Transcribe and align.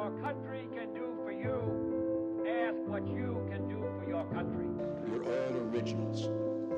your 0.00 0.10
country 0.20 0.68
can 0.74 0.94
do 0.94 1.12
for 1.24 1.32
you, 1.32 2.44
ask 2.46 2.76
what 2.86 3.06
you 3.08 3.44
can 3.50 3.68
do 3.68 3.82
for 3.98 4.08
your 4.08 4.24
country. 4.26 4.66
You're 5.10 5.24
all 5.24 5.68
originals. 5.72 6.22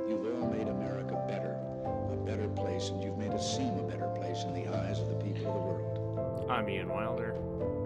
You've 0.08 0.24
all 0.24 0.48
made 0.50 0.68
America 0.68 1.22
better, 1.28 1.58
a 2.12 2.16
better 2.24 2.48
place, 2.48 2.88
and 2.88 3.02
you've 3.02 3.18
made 3.18 3.32
us 3.32 3.56
seem 3.56 3.78
a 3.78 3.82
better 3.82 4.08
place 4.08 4.44
in 4.44 4.54
the 4.54 4.68
eyes 4.74 5.00
of 5.00 5.08
the 5.08 5.16
people 5.16 5.46
of 5.46 5.54
the 5.54 5.60
world. 5.60 6.50
I'm 6.50 6.68
Ian 6.70 6.88
Wilder. 6.88 7.36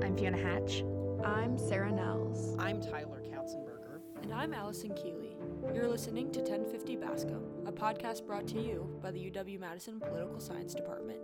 I'm 0.02 0.16
Fiona 0.16 0.38
Hatch. 0.38 0.84
I'm 1.24 1.58
Sarah 1.58 1.90
Nels. 1.90 2.54
I'm 2.58 2.80
Tyler 2.80 3.20
Katzenberger. 3.28 4.00
And 4.22 4.32
I'm 4.32 4.54
Allison 4.54 4.94
Keeley. 4.94 5.36
You're 5.74 5.88
listening 5.88 6.30
to 6.32 6.40
1050 6.40 6.96
Bascom, 6.96 7.42
a 7.66 7.72
podcast 7.72 8.24
brought 8.24 8.46
to 8.48 8.60
you 8.60 8.88
by 9.02 9.10
the 9.10 9.30
UW 9.30 9.58
Madison 9.58 9.98
Political 9.98 10.38
Science 10.38 10.74
Department. 10.74 11.18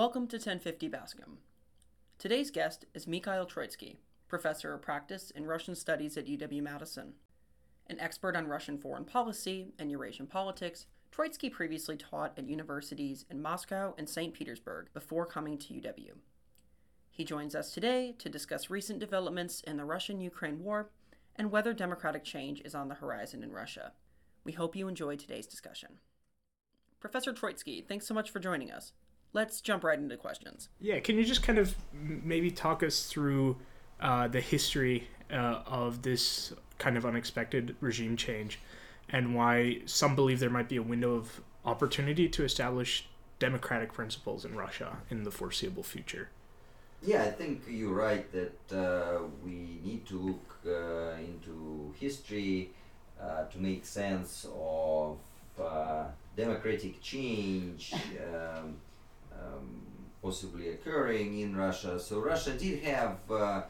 Welcome 0.00 0.28
to 0.28 0.36
1050 0.36 0.88
Bascom. 0.88 1.36
Today's 2.16 2.50
guest 2.50 2.86
is 2.94 3.06
Mikhail 3.06 3.44
Troitskiy, 3.44 3.96
professor 4.28 4.72
of 4.72 4.80
practice 4.80 5.30
in 5.30 5.44
Russian 5.44 5.74
studies 5.74 6.16
at 6.16 6.24
UW 6.24 6.62
Madison. 6.62 7.12
An 7.86 8.00
expert 8.00 8.34
on 8.34 8.46
Russian 8.46 8.78
foreign 8.78 9.04
policy 9.04 9.74
and 9.78 9.90
Eurasian 9.90 10.26
politics, 10.26 10.86
Troitskiy 11.14 11.52
previously 11.52 11.98
taught 11.98 12.32
at 12.38 12.48
universities 12.48 13.26
in 13.30 13.42
Moscow 13.42 13.94
and 13.98 14.08
St. 14.08 14.32
Petersburg 14.32 14.86
before 14.94 15.26
coming 15.26 15.58
to 15.58 15.74
UW. 15.74 16.12
He 17.10 17.22
joins 17.22 17.54
us 17.54 17.70
today 17.70 18.14
to 18.20 18.30
discuss 18.30 18.70
recent 18.70 19.00
developments 19.00 19.60
in 19.66 19.76
the 19.76 19.84
Russian 19.84 20.18
Ukraine 20.22 20.64
war 20.64 20.88
and 21.36 21.50
whether 21.50 21.74
democratic 21.74 22.24
change 22.24 22.62
is 22.64 22.74
on 22.74 22.88
the 22.88 22.94
horizon 22.94 23.42
in 23.42 23.52
Russia. 23.52 23.92
We 24.44 24.52
hope 24.52 24.74
you 24.74 24.88
enjoyed 24.88 25.18
today's 25.18 25.46
discussion. 25.46 25.98
Professor 27.00 27.34
Troitskiy, 27.34 27.86
thanks 27.86 28.06
so 28.06 28.14
much 28.14 28.30
for 28.30 28.40
joining 28.40 28.70
us. 28.70 28.94
Let's 29.32 29.60
jump 29.60 29.84
right 29.84 29.98
into 29.98 30.16
questions. 30.16 30.68
Yeah, 30.80 30.98
can 31.00 31.16
you 31.16 31.24
just 31.24 31.42
kind 31.42 31.58
of 31.58 31.74
maybe 31.92 32.50
talk 32.50 32.82
us 32.82 33.06
through 33.06 33.56
uh, 34.00 34.28
the 34.28 34.40
history 34.40 35.08
uh, 35.32 35.62
of 35.66 36.02
this 36.02 36.52
kind 36.78 36.96
of 36.96 37.06
unexpected 37.06 37.76
regime 37.80 38.16
change 38.16 38.58
and 39.08 39.34
why 39.34 39.80
some 39.86 40.14
believe 40.14 40.40
there 40.40 40.50
might 40.50 40.68
be 40.68 40.76
a 40.76 40.82
window 40.82 41.14
of 41.14 41.40
opportunity 41.64 42.28
to 42.28 42.44
establish 42.44 43.06
democratic 43.38 43.92
principles 43.92 44.44
in 44.44 44.56
Russia 44.56 44.98
in 45.10 45.24
the 45.24 45.30
foreseeable 45.30 45.82
future? 45.82 46.28
Yeah, 47.02 47.22
I 47.22 47.30
think 47.30 47.62
you're 47.68 47.94
right 47.94 48.26
that 48.32 48.76
uh, 48.76 49.22
we 49.44 49.80
need 49.82 50.06
to 50.08 50.18
look 50.18 50.58
uh, 50.66 51.18
into 51.18 51.94
history 51.98 52.70
uh, 53.20 53.44
to 53.44 53.58
make 53.58 53.86
sense 53.86 54.46
of 54.54 55.18
uh, 55.58 56.04
democratic 56.36 57.00
change 57.00 57.94
um, 58.34 58.76
um, 59.40 59.82
possibly 60.22 60.70
occurring 60.70 61.40
in 61.40 61.56
Russia. 61.56 61.98
So 61.98 62.20
Russia 62.20 62.52
did 62.52 62.82
have 62.84 63.18
uh, 63.30 63.62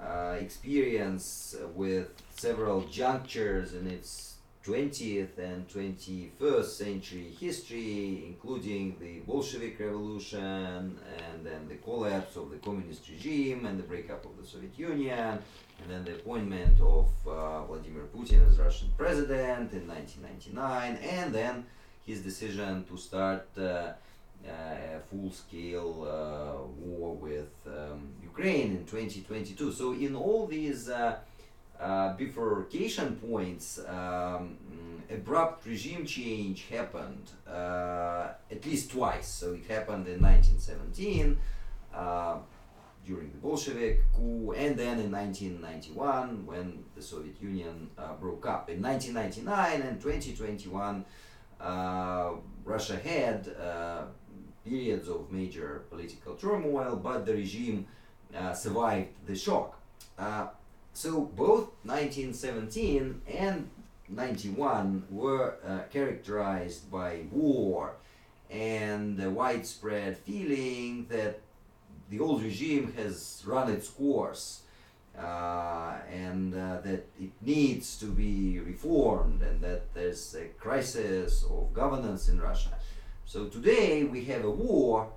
uh, 0.00 0.36
experience 0.40 1.56
with 1.74 2.08
several 2.36 2.82
junctures 2.82 3.74
in 3.74 3.86
its 3.86 4.32
20th 4.64 5.38
and 5.38 5.68
21st 5.68 6.64
century 6.64 7.34
history, 7.40 8.24
including 8.26 8.96
the 9.00 9.18
Bolshevik 9.20 9.78
Revolution 9.80 10.96
and 11.18 11.44
then 11.44 11.66
the 11.68 11.74
collapse 11.76 12.36
of 12.36 12.50
the 12.50 12.58
communist 12.58 13.08
regime 13.08 13.66
and 13.66 13.76
the 13.76 13.82
breakup 13.82 14.24
of 14.24 14.40
the 14.40 14.46
Soviet 14.46 14.78
Union, 14.78 15.38
and 15.80 15.90
then 15.90 16.04
the 16.04 16.12
appointment 16.12 16.80
of 16.80 17.08
uh, 17.26 17.64
Vladimir 17.64 18.04
Putin 18.16 18.48
as 18.48 18.58
Russian 18.58 18.92
president 18.96 19.72
in 19.72 19.88
1999, 19.88 20.96
and 20.96 21.34
then 21.34 21.66
his 22.06 22.20
decision 22.20 22.84
to 22.84 22.96
start 22.96 23.48
uh, 23.58 23.92
a 24.48 25.00
full-scale 25.10 26.06
uh, 26.08 26.66
war 26.78 27.14
with 27.14 27.52
um, 27.66 28.08
Ukraine 28.22 28.70
in 28.76 28.84
2022. 28.84 29.72
So 29.72 29.92
in 29.92 30.14
all 30.16 30.46
these 30.46 30.88
uh, 30.88 31.18
uh, 31.80 32.14
bifurcation 32.16 33.16
points, 33.16 33.80
um, 33.88 34.56
abrupt 35.10 35.66
regime 35.66 36.06
change 36.06 36.66
happened 36.70 37.30
uh, 37.46 38.28
at 38.50 38.64
least 38.64 38.90
twice. 38.90 39.28
So 39.28 39.52
it 39.54 39.66
happened 39.66 40.06
in 40.06 40.22
1917 40.22 41.36
uh, 41.94 42.36
during 43.04 43.32
the 43.32 43.38
Bolshevik 43.38 44.00
coup, 44.14 44.52
and 44.56 44.78
then 44.78 45.00
in 45.00 45.10
1991 45.10 46.46
when 46.46 46.84
the 46.94 47.02
Soviet 47.02 47.36
Union 47.40 47.90
uh, 47.98 48.14
broke 48.14 48.46
up. 48.46 48.70
In 48.70 48.80
1999 48.80 49.82
and 49.82 50.00
2021, 50.00 51.04
Russia 52.64 52.96
had 52.96 53.48
periods 54.64 55.08
of 55.08 55.30
major 55.30 55.82
political 55.90 56.34
turmoil, 56.34 56.96
but 56.96 57.26
the 57.26 57.34
regime 57.34 57.86
uh, 58.36 58.52
survived 58.52 59.08
the 59.26 59.34
shock. 59.34 59.80
Uh, 60.18 60.46
so 60.92 61.22
both 61.22 61.70
1917 61.84 63.22
and 63.26 63.68
91 64.08 65.04
were 65.10 65.56
uh, 65.66 65.80
characterized 65.90 66.90
by 66.90 67.22
war 67.30 67.94
and 68.50 69.16
the 69.16 69.30
widespread 69.30 70.18
feeling 70.18 71.06
that 71.08 71.40
the 72.10 72.20
old 72.20 72.42
regime 72.42 72.92
has 72.92 73.42
run 73.46 73.70
its 73.70 73.88
course 73.88 74.62
uh, 75.18 75.94
and 76.10 76.54
uh, 76.54 76.80
that 76.82 77.06
it 77.20 77.30
needs 77.40 77.98
to 77.98 78.06
be 78.06 78.60
reformed 78.60 79.42
and 79.42 79.60
that 79.62 79.92
there's 79.94 80.34
a 80.34 80.46
crisis 80.60 81.44
of 81.50 81.72
governance 81.72 82.28
in 82.28 82.40
Russia. 82.40 82.70
So 83.24 83.46
today 83.46 84.04
we 84.04 84.24
have 84.26 84.44
a 84.44 84.50
war, 84.50 85.08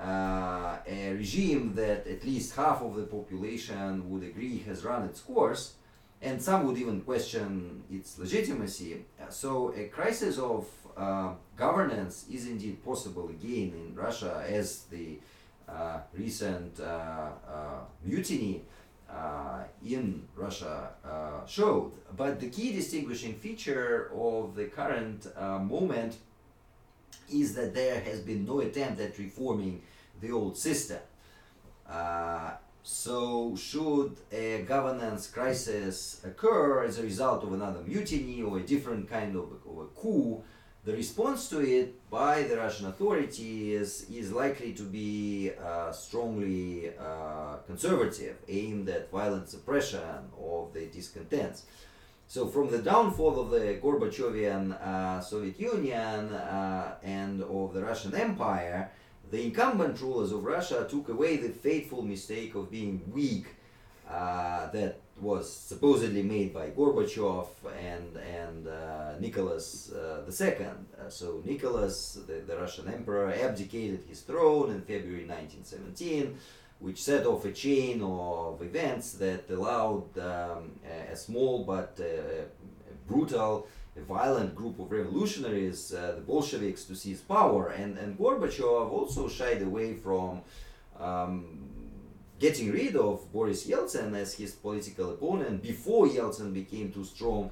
uh, 0.00 0.76
a 0.86 1.12
regime 1.12 1.74
that 1.74 2.06
at 2.06 2.24
least 2.24 2.54
half 2.54 2.82
of 2.82 2.94
the 2.94 3.02
population 3.02 4.08
would 4.10 4.22
agree 4.22 4.58
has 4.60 4.84
run 4.84 5.04
its 5.04 5.20
course, 5.20 5.74
and 6.22 6.40
some 6.40 6.66
would 6.66 6.78
even 6.78 7.00
question 7.00 7.82
its 7.90 8.18
legitimacy. 8.18 9.04
Uh, 9.20 9.28
so 9.28 9.72
a 9.76 9.88
crisis 9.88 10.38
of 10.38 10.68
uh, 10.96 11.32
governance 11.56 12.26
is 12.30 12.46
indeed 12.46 12.84
possible 12.84 13.28
again 13.28 13.72
in 13.74 13.94
Russia, 13.94 14.44
as 14.48 14.84
the 14.90 15.18
uh, 15.68 15.98
recent 16.16 16.78
uh, 16.80 16.84
uh, 16.84 17.30
mutiny 18.04 18.62
uh, 19.10 19.62
in 19.84 20.28
Russia 20.36 20.90
uh, 21.04 21.44
showed. 21.46 21.92
But 22.16 22.40
the 22.40 22.50
key 22.50 22.72
distinguishing 22.72 23.34
feature 23.34 24.12
of 24.14 24.54
the 24.54 24.66
current 24.66 25.26
uh, 25.36 25.58
moment 25.58 26.18
is 27.32 27.54
that 27.54 27.74
there 27.74 28.00
has 28.00 28.20
been 28.20 28.44
no 28.44 28.60
attempt 28.60 29.00
at 29.00 29.18
reforming 29.18 29.82
the 30.20 30.30
old 30.30 30.56
system. 30.56 31.00
Uh, 31.88 32.50
so, 32.82 33.54
should 33.56 34.16
a 34.32 34.62
governance 34.62 35.26
crisis 35.26 36.22
occur 36.24 36.84
as 36.84 36.98
a 36.98 37.02
result 37.02 37.44
of 37.44 37.52
another 37.52 37.80
mutiny 37.86 38.42
or 38.42 38.58
a 38.58 38.62
different 38.62 39.10
kind 39.10 39.36
of, 39.36 39.52
of 39.68 39.78
a 39.78 39.86
coup, 40.00 40.42
the 40.84 40.94
response 40.94 41.50
to 41.50 41.60
it 41.60 42.08
by 42.08 42.44
the 42.44 42.56
Russian 42.56 42.86
authorities 42.86 44.06
is 44.10 44.32
likely 44.32 44.72
to 44.72 44.84
be 44.84 45.50
uh, 45.62 45.92
strongly 45.92 46.90
uh, 46.98 47.56
conservative, 47.66 48.38
aimed 48.48 48.88
at 48.88 49.10
violent 49.10 49.50
suppression 49.50 50.30
of 50.40 50.72
the 50.72 50.86
discontents. 50.86 51.64
So 52.28 52.46
from 52.46 52.70
the 52.70 52.82
downfall 52.82 53.40
of 53.40 53.50
the 53.50 53.80
Gorbachevian 53.82 54.78
uh, 54.82 55.18
Soviet 55.18 55.58
Union 55.58 56.30
uh, 56.34 56.96
and 57.02 57.42
of 57.42 57.72
the 57.72 57.82
Russian 57.82 58.14
Empire, 58.14 58.90
the 59.30 59.42
incumbent 59.46 59.98
rulers 60.02 60.30
of 60.32 60.44
Russia 60.44 60.86
took 60.90 61.08
away 61.08 61.38
the 61.38 61.48
fateful 61.48 62.02
mistake 62.02 62.54
of 62.54 62.70
being 62.70 63.00
weak 63.10 63.46
uh, 64.06 64.70
that 64.72 65.00
was 65.18 65.50
supposedly 65.50 66.22
made 66.22 66.52
by 66.52 66.68
Gorbachev 66.68 67.48
and 67.82 68.14
and 68.18 68.68
uh, 68.68 69.18
Nicholas 69.18 69.90
II. 69.90 70.66
Uh, 70.66 71.08
so 71.08 71.42
Nicholas, 71.46 72.18
the, 72.26 72.40
the 72.46 72.56
Russian 72.58 72.88
emperor, 72.88 73.32
abdicated 73.32 74.00
his 74.06 74.20
throne 74.20 74.70
in 74.70 74.82
February 74.82 75.26
1917 75.26 76.36
which 76.80 77.02
set 77.02 77.26
off 77.26 77.44
a 77.44 77.52
chain 77.52 78.00
of 78.02 78.62
events 78.62 79.12
that 79.12 79.50
allowed 79.50 80.16
um, 80.18 80.72
a, 81.12 81.16
small 81.16 81.64
but 81.64 81.98
uh, 82.00 82.44
brutal, 83.06 83.66
violent 84.06 84.54
group 84.54 84.78
of 84.78 84.90
revolutionaries, 84.90 85.92
uh, 85.92 86.12
the 86.14 86.20
Bolsheviks, 86.20 86.84
to 86.84 86.94
seize 86.94 87.20
power. 87.20 87.70
And, 87.70 87.98
and 87.98 88.16
Gorbachev 88.16 88.90
also 88.92 89.28
shied 89.28 89.62
away 89.62 89.94
from 89.94 90.42
um, 91.00 91.68
getting 92.38 92.70
rid 92.70 92.94
of 92.96 93.32
Boris 93.32 93.66
Yeltsin 93.66 94.14
as 94.14 94.34
his 94.34 94.52
political 94.52 95.10
opponent 95.10 95.62
before 95.62 96.06
Yeltsin 96.06 96.54
became 96.54 96.92
too 96.92 97.04
strong 97.04 97.50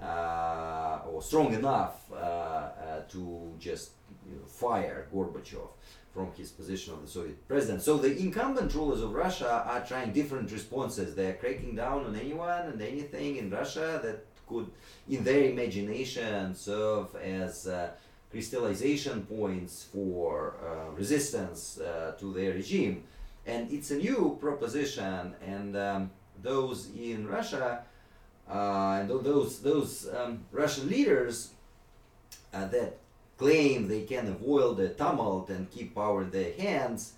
uh, 0.00 1.00
or 1.10 1.20
strong 1.22 1.52
enough 1.54 2.10
uh, 2.12 2.14
uh, 2.14 3.00
to 3.08 3.52
just 3.58 3.90
you 4.28 4.36
know, 4.36 4.44
fire 4.46 5.08
Gorbachev 5.12 5.68
from 6.18 6.32
his 6.36 6.50
position 6.50 6.94
of 6.94 7.00
the 7.02 7.10
Soviet 7.16 7.38
president. 7.46 7.80
So 7.80 7.96
the 7.96 8.12
incumbent 8.18 8.74
rulers 8.74 9.02
of 9.06 9.10
Russia 9.14 9.52
are 9.72 9.82
trying 9.90 10.10
different 10.12 10.50
responses. 10.50 11.14
They 11.14 11.26
are 11.30 11.38
cracking 11.42 11.76
down 11.76 11.98
on 12.06 12.16
anyone 12.16 12.64
and 12.70 12.82
anything 12.82 13.36
in 13.36 13.46
Russia 13.60 14.00
that 14.04 14.18
could, 14.48 14.66
in 15.08 15.22
their 15.22 15.44
imagination, 15.44 16.56
serve 16.56 17.14
as 17.14 17.68
uh, 17.68 17.90
crystallization 18.32 19.16
points 19.26 19.74
for 19.92 20.56
uh, 20.56 20.90
resistance 21.02 21.78
uh, 21.78 22.14
to 22.18 22.26
their 22.32 22.52
regime. 22.52 23.04
And 23.46 23.72
it's 23.72 23.90
a 23.92 23.98
new 24.06 24.36
proposition, 24.40 25.36
and 25.56 25.76
um, 25.76 26.10
those 26.42 26.88
in 27.10 27.28
Russia 27.28 27.84
uh, 28.50 28.98
and 28.98 29.08
those 29.08 29.60
those 29.60 30.08
um, 30.16 30.32
Russian 30.50 30.88
leaders 30.88 31.36
uh, 32.52 32.66
that 32.74 32.97
claim 33.38 33.88
they 33.88 34.02
can 34.02 34.26
avoid 34.26 34.76
the 34.76 34.88
tumult 34.90 35.48
and 35.48 35.70
keep 35.70 35.94
power 35.94 36.22
in 36.22 36.30
their 36.30 36.52
hands 36.54 37.14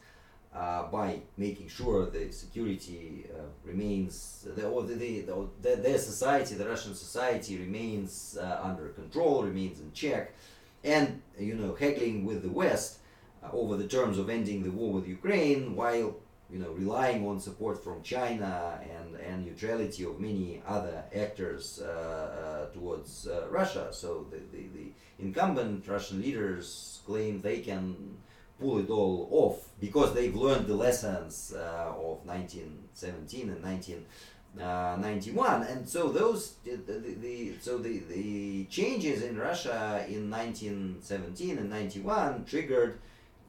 uh, 0.54 0.82
by 0.88 1.20
making 1.36 1.68
sure 1.68 2.06
the 2.10 2.30
security 2.30 3.24
uh, 3.32 3.42
remains, 3.64 4.46
the, 4.56 4.66
or 4.66 4.82
the, 4.82 4.94
the, 4.94 5.24
the, 5.62 5.76
their 5.76 5.98
society, 5.98 6.54
the 6.56 6.68
Russian 6.68 6.94
society 6.94 7.56
remains 7.58 8.36
uh, 8.40 8.60
under 8.62 8.88
control, 8.88 9.44
remains 9.44 9.80
in 9.80 9.92
check, 9.92 10.34
and 10.82 11.22
you 11.38 11.54
know 11.54 11.74
haggling 11.74 12.24
with 12.24 12.42
the 12.42 12.50
West 12.50 12.98
uh, 13.42 13.48
over 13.52 13.76
the 13.76 13.86
terms 13.86 14.18
of 14.18 14.28
ending 14.28 14.62
the 14.62 14.70
war 14.70 14.92
with 14.92 15.06
Ukraine, 15.06 15.76
while 15.76 16.16
you 16.52 16.58
know 16.58 16.72
relying 16.72 17.26
on 17.26 17.40
support 17.40 17.82
from 17.82 18.02
China 18.02 18.80
and, 18.82 19.16
and 19.20 19.46
neutrality 19.46 20.04
of 20.04 20.18
many 20.18 20.62
other 20.66 21.04
actors 21.14 21.80
uh, 21.82 21.88
uh, 21.88 22.66
towards 22.74 23.28
Russia. 23.50 23.88
So 23.92 24.26
the, 24.30 24.38
the, 24.52 24.66
the 24.74 24.92
incumbent 25.18 25.86
Russian 25.86 26.20
leaders 26.20 27.00
claim 27.06 27.40
they 27.40 27.60
can 27.60 28.16
pull 28.60 28.78
it 28.78 28.90
all 28.90 29.26
off 29.30 29.68
because 29.80 30.12
they've 30.14 30.34
learned 30.34 30.66
the 30.66 30.74
lessons 30.74 31.54
uh, 31.56 31.94
of 31.96 32.26
1917 32.26 33.48
and 33.48 33.62
1991 33.62 35.62
and 35.62 35.88
so 35.88 36.10
those 36.10 36.56
the, 36.64 36.74
the, 36.76 36.98
the, 36.98 37.54
so 37.60 37.78
the, 37.78 38.00
the 38.10 38.66
changes 38.66 39.22
in 39.22 39.38
Russia 39.38 40.04
in 40.08 40.28
1917 40.30 41.56
and 41.58 41.70
91 41.70 42.44
triggered 42.44 42.98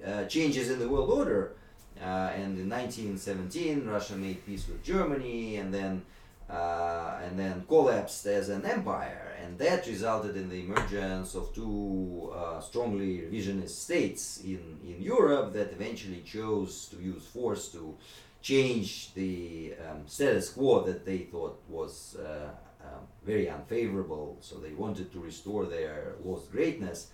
uh, 0.06 0.24
changes 0.25 0.69
in 0.71 0.77
the 0.80 0.88
world 0.88 1.09
order 1.09 1.56
uh, 1.99 2.31
and 2.35 2.57
in 2.57 2.69
1917 2.69 3.85
Russia 3.88 4.15
made 4.15 4.45
peace 4.45 4.67
with 4.67 4.83
Germany 4.83 5.57
and 5.57 5.73
then 5.73 6.03
uh, 6.51 7.17
and 7.23 7.39
then 7.39 7.63
collapsed 7.67 8.25
as 8.25 8.49
an 8.49 8.65
empire. 8.65 9.38
And 9.41 9.57
that 9.59 9.88
resulted 9.88 10.35
in 10.35 10.49
the 10.49 10.59
emergence 10.59 11.33
of 11.33 11.53
two 11.55 12.33
uh, 12.35 12.59
strongly 12.59 13.19
revisionist 13.19 13.69
states 13.69 14.41
in, 14.43 14.79
in 14.85 15.01
Europe 15.01 15.53
that 15.53 15.71
eventually 15.71 16.21
chose 16.25 16.88
to 16.88 16.97
use 17.01 17.25
force 17.25 17.69
to 17.69 17.95
change 18.41 19.13
the 19.13 19.73
um, 19.87 20.01
status 20.07 20.49
quo 20.49 20.81
that 20.83 21.05
they 21.05 21.19
thought 21.19 21.61
was 21.69 22.17
uh, 22.19 22.49
um, 22.83 23.07
very 23.23 23.49
unfavorable. 23.49 24.37
So 24.41 24.55
they 24.57 24.73
wanted 24.73 25.11
to 25.13 25.19
restore 25.19 25.65
their 25.65 26.15
lost 26.23 26.51
greatness. 26.51 27.07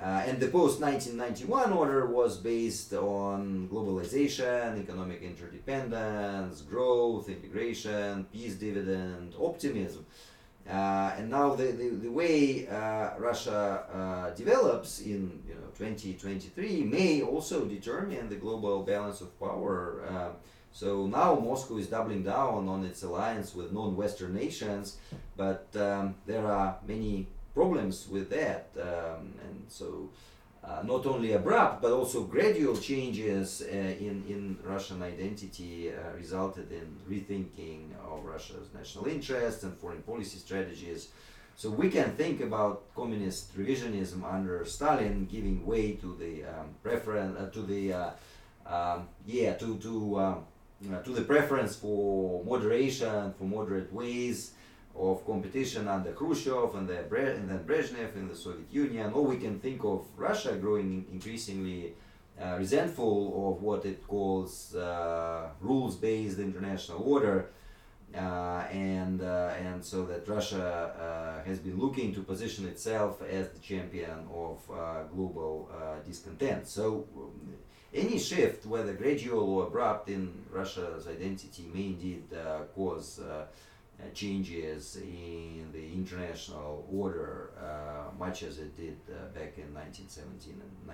Uh, 0.00 0.24
and 0.26 0.40
the 0.40 0.48
post 0.48 0.80
1991 0.80 1.72
order 1.72 2.06
was 2.06 2.36
based 2.36 2.92
on 2.92 3.68
globalization, 3.72 4.78
economic 4.78 5.22
interdependence, 5.22 6.62
growth, 6.62 7.28
integration, 7.28 8.26
peace 8.32 8.54
dividend, 8.54 9.34
optimism. 9.40 10.04
Uh, 10.68 11.12
and 11.18 11.30
now 11.30 11.54
the, 11.54 11.64
the, 11.64 11.88
the 11.90 12.10
way 12.10 12.66
uh, 12.68 13.10
Russia 13.18 13.84
uh, 13.92 14.34
develops 14.34 15.00
in 15.00 15.42
you 15.46 15.54
know 15.54 15.60
2023 15.76 16.82
may 16.84 17.20
also 17.20 17.66
determine 17.66 18.28
the 18.30 18.36
global 18.36 18.82
balance 18.82 19.20
of 19.20 19.38
power. 19.38 20.02
Uh, 20.08 20.28
so 20.72 21.06
now 21.06 21.34
Moscow 21.34 21.76
is 21.76 21.86
doubling 21.86 22.24
down 22.24 22.66
on 22.68 22.84
its 22.84 23.02
alliance 23.02 23.54
with 23.54 23.72
non-Western 23.72 24.34
nations, 24.34 24.96
but 25.36 25.68
um, 25.76 26.16
there 26.26 26.46
are 26.46 26.78
many 26.88 27.28
problems 27.54 28.08
with 28.10 28.28
that. 28.30 28.70
Um, 28.76 29.32
and 29.44 29.64
so, 29.68 30.10
uh, 30.66 30.82
not 30.82 31.04
only 31.06 31.32
abrupt 31.32 31.82
but 31.82 31.92
also 31.92 32.22
gradual 32.22 32.76
changes 32.76 33.62
uh, 33.62 33.74
in, 33.74 34.24
in 34.28 34.58
Russian 34.64 35.02
identity 35.02 35.92
uh, 35.92 36.16
resulted 36.16 36.72
in 36.72 36.96
rethinking 37.08 37.90
of 38.02 38.24
Russia's 38.24 38.68
national 38.74 39.06
interests 39.06 39.62
and 39.62 39.76
foreign 39.76 40.02
policy 40.02 40.38
strategies. 40.38 41.08
So 41.56 41.70
we 41.70 41.88
can 41.90 42.12
think 42.12 42.40
about 42.40 42.94
communist 42.96 43.56
revisionism 43.56 44.24
under 44.24 44.64
Stalin 44.64 45.28
giving 45.30 45.64
way 45.64 45.92
to 45.92 46.16
the 46.18 46.44
um, 46.44 46.74
uh, 46.84 47.46
to 47.50 47.62
the 47.62 47.92
uh, 47.92 48.10
um, 48.66 49.08
yeah 49.26 49.52
to 49.54 49.76
to 49.78 50.20
um, 50.20 50.44
uh, 50.92 51.02
to 51.02 51.10
the 51.10 51.22
preference 51.22 51.76
for 51.76 52.42
moderation 52.44 53.32
for 53.38 53.44
moderate 53.44 53.92
ways 53.92 54.52
of 54.96 55.26
competition 55.26 55.88
under 55.88 56.12
Khrushchev 56.12 56.74
and, 56.74 56.88
the 56.88 57.04
Bre- 57.08 57.34
and 57.38 57.48
then 57.50 57.64
Brezhnev 57.64 58.14
in 58.16 58.28
the 58.28 58.36
Soviet 58.36 58.72
Union, 58.72 59.12
or 59.12 59.24
we 59.24 59.36
can 59.36 59.58
think 59.58 59.84
of 59.84 60.06
Russia 60.16 60.54
growing 60.54 61.06
increasingly 61.12 61.94
uh, 62.40 62.56
resentful 62.58 63.50
of 63.50 63.62
what 63.62 63.84
it 63.84 64.06
calls 64.06 64.74
uh, 64.74 65.48
rules-based 65.60 66.38
international 66.38 67.02
order, 67.02 67.50
uh, 68.14 68.64
and 68.70 69.22
uh, 69.22 69.50
and 69.58 69.84
so 69.84 70.04
that 70.04 70.28
Russia 70.28 71.42
uh, 71.42 71.48
has 71.48 71.58
been 71.58 71.78
looking 71.78 72.14
to 72.14 72.22
position 72.22 72.66
itself 72.66 73.22
as 73.22 73.50
the 73.50 73.58
champion 73.58 74.26
of 74.32 74.58
uh, 74.70 75.02
global 75.14 75.68
discontent. 76.06 76.66
So. 76.68 77.06
Um, 77.16 77.54
any 77.96 78.18
shift, 78.18 78.66
whether 78.66 78.92
gradual 78.94 79.48
or 79.48 79.68
abrupt, 79.68 80.08
in 80.08 80.32
Russia's 80.50 81.06
identity 81.06 81.70
may 81.72 81.86
indeed 81.94 82.24
cause 82.74 83.20
changes 84.14 84.96
in 84.96 85.68
the 85.72 85.92
international 85.92 86.86
order, 86.92 87.50
uh, 87.60 88.10
much 88.18 88.42
as 88.42 88.58
it 88.58 88.76
did 88.76 88.96
uh, 89.08 89.26
back 89.34 89.58
in 89.58 89.74
1917 89.74 90.60
and 90.60 90.86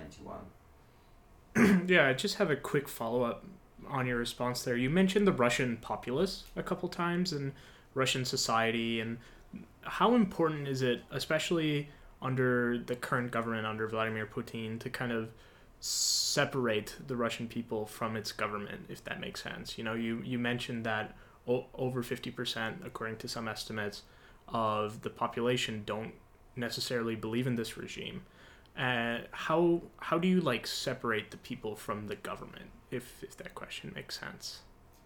91. 1.55 1.85
yeah, 1.87 2.07
I 2.07 2.13
just 2.13 2.35
have 2.35 2.49
a 2.49 2.55
quick 2.55 2.87
follow 2.87 3.23
up 3.23 3.43
on 3.87 4.07
your 4.07 4.17
response 4.17 4.63
there. 4.63 4.75
You 4.75 4.89
mentioned 4.89 5.27
the 5.27 5.31
Russian 5.31 5.77
populace 5.77 6.45
a 6.55 6.63
couple 6.63 6.89
times 6.89 7.33
and 7.33 7.51
Russian 7.93 8.25
society, 8.25 8.99
and 8.99 9.17
how 9.81 10.15
important 10.15 10.67
is 10.67 10.81
it, 10.81 11.03
especially 11.11 11.89
under 12.21 12.77
the 12.77 12.95
current 12.95 13.31
government 13.31 13.65
under 13.65 13.87
Vladimir 13.87 14.25
Putin, 14.25 14.79
to 14.79 14.89
kind 14.89 15.11
of 15.11 15.29
separate 15.79 16.95
the 17.07 17.15
Russian 17.15 17.47
people 17.47 17.85
from 17.85 18.15
its 18.15 18.31
government, 18.31 18.85
if 18.87 19.03
that 19.03 19.19
makes 19.19 19.43
sense? 19.43 19.77
You 19.77 19.83
know, 19.83 19.93
you, 19.93 20.21
you 20.23 20.39
mentioned 20.39 20.85
that 20.85 21.15
over 21.47 22.03
50%, 22.03 22.85
according 22.85 23.17
to 23.17 23.27
some 23.27 23.47
estimates, 23.47 24.03
of 24.47 25.01
the 25.01 25.09
population 25.09 25.83
don't 25.85 26.13
necessarily 26.55 27.15
believe 27.15 27.47
in 27.47 27.55
this 27.55 27.77
regime. 27.77 28.23
Uh, 28.77 29.19
how 29.31 29.81
how 29.97 30.17
do 30.17 30.27
you 30.27 30.39
like 30.39 30.65
separate 30.65 31.31
the 31.31 31.37
people 31.37 31.75
from 31.75 32.07
the 32.07 32.15
government? 32.15 32.69
If 32.89 33.23
if 33.23 33.35
that 33.37 33.53
question 33.53 33.91
makes 33.93 34.19
sense. 34.19 34.61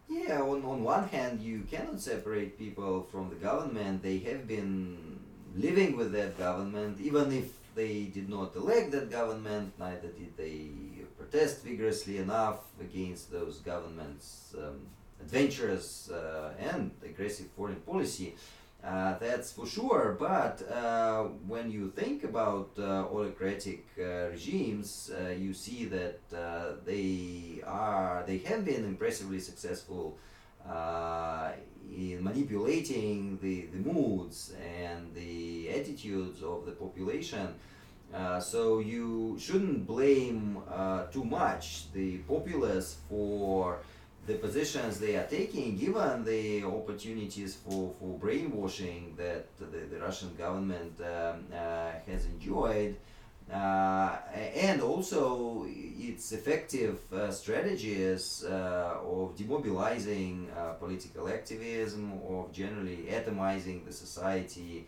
Yeah, 0.07 0.41
on, 0.41 0.63
on 0.63 0.83
one 0.83 1.07
hand, 1.07 1.41
you 1.41 1.65
cannot 1.69 1.99
separate 1.99 2.59
people 2.59 3.07
from 3.11 3.29
the 3.29 3.35
government. 3.35 4.03
They 4.03 4.19
have 4.19 4.47
been 4.47 5.19
living 5.55 5.97
with 5.97 6.11
that 6.11 6.37
government, 6.37 6.99
even 7.01 7.31
if 7.31 7.45
they 7.73 8.03
did 8.03 8.29
not 8.29 8.55
elect 8.55 8.91
that 8.91 9.09
government, 9.09 9.73
neither 9.79 10.09
did 10.09 10.37
they 10.37 10.69
protest 11.17 11.63
vigorously 11.63 12.17
enough 12.19 12.59
against 12.79 13.31
those 13.31 13.59
governments' 13.59 14.53
um, 14.57 14.81
adventurous 15.25 16.09
uh, 16.11 16.53
and 16.59 16.91
aggressive 17.03 17.47
foreign 17.57 17.81
policy. 17.91 18.35
Uh, 18.83 19.17
that's 19.17 19.51
for 19.51 19.65
sure. 19.65 20.15
But 20.19 20.61
uh, 20.71 21.23
when 21.47 21.71
you 21.71 21.91
think 21.95 22.23
about 22.23 22.69
uh, 22.77 23.07
autocratic 23.15 23.83
uh, 23.97 24.29
regimes, 24.29 25.09
uh, 25.09 25.29
you 25.29 25.53
see 25.53 25.85
that 25.85 26.19
they 26.85 27.61
are 27.65 28.23
they 28.27 28.37
have 28.49 28.63
been 28.63 28.85
impressively 28.85 29.39
successful 29.39 30.17
in 31.91 32.17
manipulating 32.23 33.37
the, 33.41 33.67
the 33.73 33.77
moods 33.77 34.53
and 34.83 35.13
the 35.13 35.69
attitudes 35.69 36.43
of 36.43 36.65
the 36.67 36.71
population. 36.83 37.47
so 38.51 38.79
you 38.79 39.35
shouldn't 39.45 39.85
blame 39.93 40.41
too 41.13 41.23
much 41.23 41.91
the 41.93 42.09
populace 42.33 42.89
for 43.09 43.79
the 44.27 44.35
positions 44.35 44.99
they 44.99 45.15
are 45.15 45.27
taking, 45.27 45.77
given 45.77 46.25
the 46.25 46.63
opportunities 46.63 47.55
for, 47.55 47.93
for 47.99 48.17
brainwashing 48.17 49.13
that 49.17 49.45
the, 49.59 49.65
the 49.65 49.99
Russian 49.99 50.35
government 50.35 50.99
um, 50.99 51.45
uh, 51.53 51.91
has 52.07 52.25
enjoyed, 52.25 52.95
uh, 53.51 54.17
and 54.55 54.81
also 54.81 55.65
its 55.67 56.31
effective 56.31 56.99
uh, 57.13 57.29
strategies 57.29 58.43
uh, 58.43 58.97
of 59.05 59.35
demobilizing 59.35 60.47
uh, 60.57 60.73
political 60.73 61.29
activism, 61.29 62.13
of 62.27 62.51
generally 62.51 63.07
atomizing 63.11 63.85
the 63.85 63.93
society, 63.93 64.87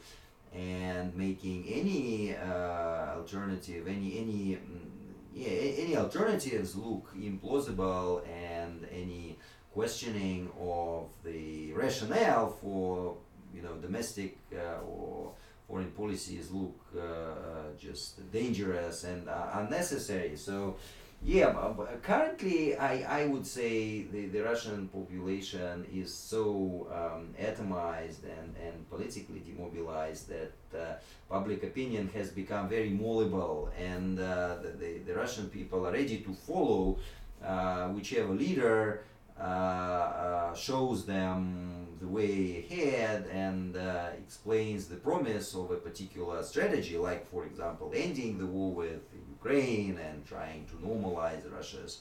and 0.55 1.15
making 1.15 1.65
any 1.67 2.35
uh, 2.35 3.17
alternative, 3.17 3.87
any 3.87 4.17
any 4.17 4.57
mm, 4.57 4.96
yeah, 5.37 5.83
any 5.83 5.95
alternatives 5.95 6.75
look 6.75 7.13
implausible 7.15 8.27
and 8.27 8.87
any 8.91 9.37
questioning 9.71 10.49
of 10.59 11.05
the 11.23 11.71
rationale 11.73 12.49
for 12.49 13.15
you 13.53 13.61
know 13.61 13.75
domestic 13.75 14.37
uh, 14.53 14.81
or 14.83 15.31
foreign 15.67 15.91
policies 15.91 16.49
look 16.51 16.79
uh, 16.95 17.01
uh, 17.01 17.33
just 17.77 18.31
dangerous 18.31 19.03
and 19.03 19.29
uh, 19.29 19.49
unnecessary. 19.53 20.35
So, 20.35 20.77
yeah, 21.23 21.51
but, 21.51 22.01
currently 22.03 22.77
I, 22.77 23.21
I 23.21 23.25
would 23.25 23.45
say 23.45 24.03
the, 24.03 24.27
the 24.27 24.41
Russian 24.41 24.87
population 24.87 25.85
is 25.93 26.13
so 26.13 26.87
um, 26.93 27.33
atomized 27.41 28.23
and, 28.23 28.55
and 28.63 28.89
politically 28.89 29.39
demobilized 29.39 30.29
that 30.29 30.53
uh, 30.77 30.93
public 31.29 31.63
opinion 31.63 32.09
has 32.13 32.29
become 32.29 32.69
very 32.69 32.89
malleable 32.89 33.69
and 33.77 34.19
uh, 34.19 34.57
the, 34.61 34.69
the, 34.69 34.97
the 34.99 35.13
Russian 35.13 35.49
people 35.49 35.85
are 35.85 35.91
ready 35.91 36.19
to 36.19 36.33
follow 36.33 36.97
uh, 37.43 37.87
whichever 37.89 38.33
leader 38.33 39.03
uh, 39.39 39.43
uh, 39.43 40.53
shows 40.55 41.05
them 41.05 41.87
the 41.99 42.07
way 42.07 42.65
ahead 42.69 43.27
and 43.31 43.77
uh, 43.77 44.07
explains 44.17 44.87
the 44.87 44.95
promise 44.95 45.53
of 45.53 45.69
a 45.69 45.75
particular 45.75 46.41
strategy, 46.41 46.97
like, 46.97 47.29
for 47.29 47.45
example, 47.45 47.91
ending 47.95 48.39
the 48.39 48.45
war 48.45 48.71
with 48.73 49.01
Ukraine 49.47 49.97
and 49.97 50.25
trying 50.25 50.65
to 50.65 50.75
normalize 50.87 51.41
Russia's 51.51 51.99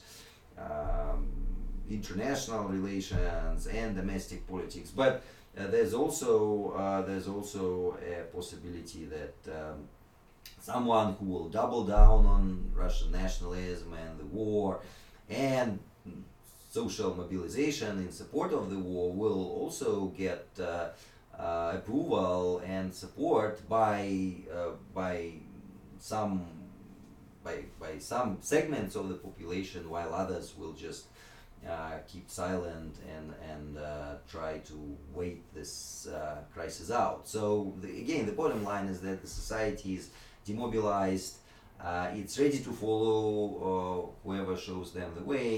um, 0.57 1.27
international 1.89 2.65
relations 2.65 3.67
and 3.67 3.95
domestic 3.95 4.45
politics. 4.47 4.89
But 4.89 5.23
uh, 5.57 5.67
there's 5.67 5.93
also 5.93 6.73
uh, 6.77 7.01
there's 7.03 7.27
also 7.27 7.97
a 8.13 8.23
possibility 8.35 9.05
that 9.05 9.37
um, 9.59 9.87
someone 10.59 11.15
who 11.19 11.25
will 11.25 11.49
double 11.49 11.83
down 11.85 12.25
on 12.25 12.71
Russian 12.75 13.11
nationalism 13.11 13.93
and 13.93 14.19
the 14.19 14.25
war 14.25 14.79
and 15.29 15.79
social 16.69 17.15
mobilization 17.15 17.97
in 17.99 18.11
support 18.11 18.51
of 18.51 18.69
the 18.69 18.77
war 18.77 19.11
will 19.11 19.45
also 19.61 20.07
get 20.17 20.45
uh, 20.59 20.89
uh, 21.39 21.71
approval 21.75 22.61
and 22.65 22.93
support 22.93 23.67
by 23.69 24.33
uh, 24.53 24.71
by 24.93 25.31
some 25.99 26.56
by, 27.47 27.57
by 27.79 27.97
some 27.97 28.37
segments 28.41 28.95
of 28.95 29.09
the 29.09 29.15
population 29.15 29.89
while 29.89 30.13
others 30.13 30.53
will 30.57 30.73
just 30.73 31.03
uh, 31.67 31.97
keep 32.11 32.29
silent 32.29 32.93
and 33.15 33.33
and 33.51 33.77
uh, 33.77 34.13
try 34.29 34.59
to 34.59 34.77
wait 35.13 35.39
this 35.53 36.07
uh, 36.07 36.37
crisis 36.53 36.91
out. 36.91 37.27
So 37.27 37.73
the, 37.81 37.89
again, 38.03 38.25
the 38.25 38.37
bottom 38.41 38.63
line 38.63 38.87
is 38.87 38.99
that 39.01 39.21
the 39.21 39.31
society 39.41 39.95
is 39.99 40.09
demobilized. 40.45 41.33
it's 42.19 42.35
ready 42.43 42.59
to 42.67 42.71
follow 42.83 44.13
whoever 44.23 44.55
shows 44.67 44.87
them 44.97 45.09
the 45.19 45.25
way 45.33 45.49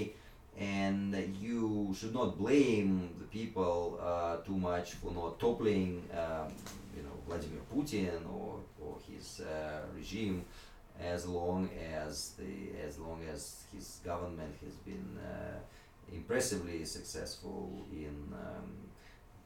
and 0.57 1.15
you 1.39 1.95
should 1.97 2.13
not 2.13 2.37
blame 2.37 2.91
the 3.21 3.27
people 3.39 3.99
uh, 4.01 4.37
too 4.47 4.57
much 4.57 4.87
for 4.99 5.11
not 5.13 5.39
toppling, 5.39 6.03
um, 6.13 6.47
you 6.95 7.01
know, 7.05 7.15
Vladimir 7.27 7.63
Putin 7.73 8.19
or, 8.37 8.59
or 8.83 8.97
his 9.09 9.41
uh, 9.41 9.81
regime, 9.95 10.43
as 11.03 11.25
long 11.25 11.69
as 11.95 12.33
the 12.37 12.85
as 12.85 12.97
long 12.99 13.21
as 13.33 13.63
his 13.73 13.99
government 14.03 14.53
has 14.63 14.75
been 14.75 15.17
uh, 15.23 15.57
impressively 16.13 16.83
successful 16.85 17.85
in 17.91 18.15
um, 18.33 18.71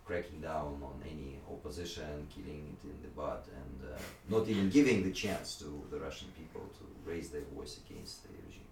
cracking 0.05 0.41
down 0.41 0.81
on 0.83 1.01
any 1.05 1.39
opposition, 1.49 2.27
killing 2.33 2.75
it 2.75 2.87
in 2.87 3.01
the 3.01 3.07
bud, 3.15 3.39
and 3.55 3.93
uh, 3.93 3.99
not 4.29 4.47
even 4.47 4.69
giving 4.69 5.03
the 5.03 5.11
chance 5.11 5.55
to 5.55 5.81
the 5.91 5.99
Russian 5.99 6.27
people 6.37 6.61
to 6.61 7.09
raise 7.09 7.29
their 7.29 7.43
voice 7.55 7.79
against 7.85 8.23
the 8.23 8.29
regime. 8.45 8.67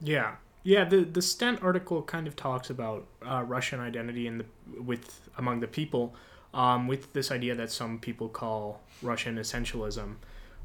Yeah, 0.00 0.36
yeah, 0.62 0.84
the 0.84 1.04
the 1.04 1.22
Stent 1.22 1.62
article 1.62 2.02
kind 2.02 2.26
of 2.26 2.36
talks 2.36 2.70
about 2.70 3.06
uh, 3.24 3.44
Russian 3.46 3.80
identity 3.80 4.26
in 4.26 4.38
the 4.38 4.46
with 4.82 5.28
among 5.38 5.60
the 5.60 5.68
people, 5.68 6.14
um, 6.52 6.88
with 6.88 7.12
this 7.12 7.30
idea 7.30 7.54
that 7.54 7.70
some 7.70 7.98
people 7.98 8.28
call 8.28 8.80
Russian 9.02 9.36
essentialism. 9.36 10.16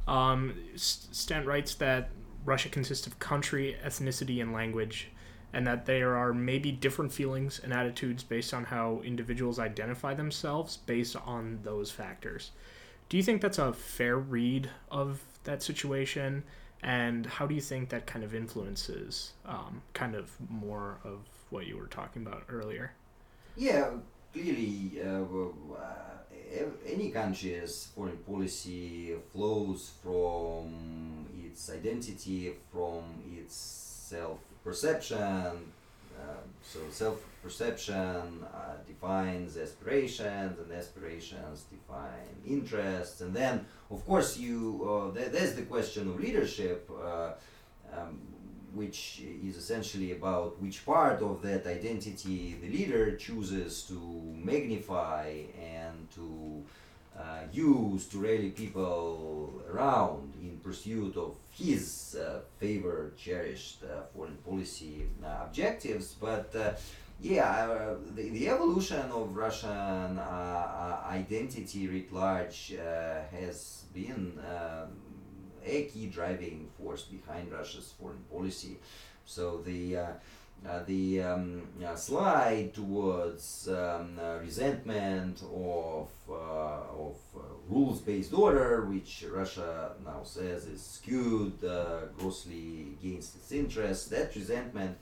Um, 0.08 0.56
Stent 0.76 1.46
writes 1.46 1.76
that 1.76 2.10
Russia 2.46 2.70
consists 2.70 3.08
of 3.08 3.20
country, 3.20 3.78
ethnicity, 3.86 4.42
and 4.42 4.52
language, 4.54 5.10
and 5.54 5.66
that 5.68 5.86
there 5.86 6.16
are 6.16 6.34
maybe 6.34 6.72
different 6.72 7.12
feelings 7.12 7.60
and 7.64 7.74
attitudes 7.74 8.24
based 8.24 8.54
on 8.54 8.66
how 8.66 9.02
individuals 9.04 9.60
identify 9.60 10.14
themselves 10.14 10.78
based 10.78 11.16
on 11.16 11.60
those 11.64 11.92
factors. 11.92 12.52
Do 13.10 13.18
you 13.18 13.24
think 13.24 13.42
that's 13.42 13.60
a 13.60 13.74
fair 13.74 14.18
read 14.18 14.70
of 14.90 15.22
that 15.44 15.62
situation? 15.62 16.44
and 16.84 17.26
how 17.26 17.46
do 17.46 17.54
you 17.54 17.62
think 17.62 17.90
that 17.90 18.06
kind 18.08 18.24
of 18.26 18.34
influences 18.34 19.34
um, 19.46 19.82
kind 19.94 20.16
of 20.16 20.32
more 20.50 20.98
of 21.04 21.20
what 21.50 21.68
you 21.68 21.78
were 21.78 21.88
talking 21.88 22.26
about 22.26 22.44
earlier 22.50 22.92
yeah 23.56 23.92
clearly 24.34 25.02
uh, 25.04 25.24
uh, 25.76 26.66
any 26.86 27.12
country's 27.12 27.88
foreign 27.96 28.18
policy 28.18 29.16
flows 29.32 29.92
from 30.04 31.26
its 31.46 31.70
identity 31.70 32.54
from 32.72 33.04
its 33.38 33.56
self-perception 33.56 35.72
um, 36.22 36.38
so 36.62 36.80
self-perception 36.92 37.96
uh, 37.96 38.76
defines 38.88 39.58
aspirations, 39.58 40.60
and 40.60 40.72
aspirations 40.72 41.66
define 41.72 42.36
interests, 42.48 43.22
and 43.22 43.36
then, 43.36 43.66
of 43.90 44.06
course, 44.06 44.38
you 44.38 44.88
uh, 44.88 45.18
th- 45.18 45.32
there's 45.32 45.56
the 45.56 45.64
question 45.64 46.10
of 46.10 46.20
leadership, 46.20 46.90
uh, 46.92 47.32
um, 47.98 48.20
which 48.74 49.22
is 49.44 49.58
essentially 49.58 50.12
about 50.12 50.62
which 50.62 50.86
part 50.86 51.22
of 51.22 51.42
that 51.42 51.66
identity 51.68 52.56
the 52.62 52.70
leader 52.70 53.16
chooses 53.16 53.84
to 53.84 54.00
magnify 54.36 55.34
and 55.60 56.10
to 56.12 56.64
uh, 57.18 57.42
use 57.52 58.08
to 58.08 58.20
rally 58.20 58.52
people 58.52 59.62
around 59.70 60.34
in 60.42 60.58
pursuit 60.64 61.18
of 61.18 61.36
his 61.52 62.16
uh, 62.20 62.40
favored, 62.58 63.18
cherished 63.18 63.84
uh, 63.84 64.04
foreign 64.16 64.38
policy 64.38 65.08
uh, 65.24 65.44
objectives. 65.46 66.16
But 66.20 66.56
uh, 66.56 66.72
yeah, 67.20 67.50
uh, 67.50 67.96
the, 68.16 68.30
the 68.30 68.50
evolution 68.50 69.12
of 69.12 69.36
Russian 69.36 70.20
identity 70.20 71.88
writ 71.88 72.14
large 72.14 72.76
has 73.32 73.84
been 73.94 74.40
um, 74.40 75.11
a 75.66 75.84
key 75.84 76.08
driving 76.08 76.70
force 76.78 77.04
behind 77.04 77.52
Russia's 77.52 77.94
foreign 78.00 78.24
policy. 78.32 78.78
So 79.26 79.62
the 79.64 79.98
uh, 79.98 80.84
the 80.86 81.24
um, 81.24 81.64
uh, 81.84 81.96
slide 81.96 82.72
towards 82.74 83.68
um, 83.68 84.20
uh, 84.20 84.38
resentment 84.38 85.42
of, 85.42 86.08
of 86.30 87.18
rules-based 87.68 88.32
order, 88.32 88.86
which 88.86 89.26
Russia 89.32 89.94
now 90.06 90.22
says 90.24 90.68
is 90.68 90.84
skewed 90.84 91.60
grossly 92.16 92.96
against 93.02 93.36
its 93.38 93.52
interests, 93.52 94.08
that 94.10 94.36
resentment 94.36 94.96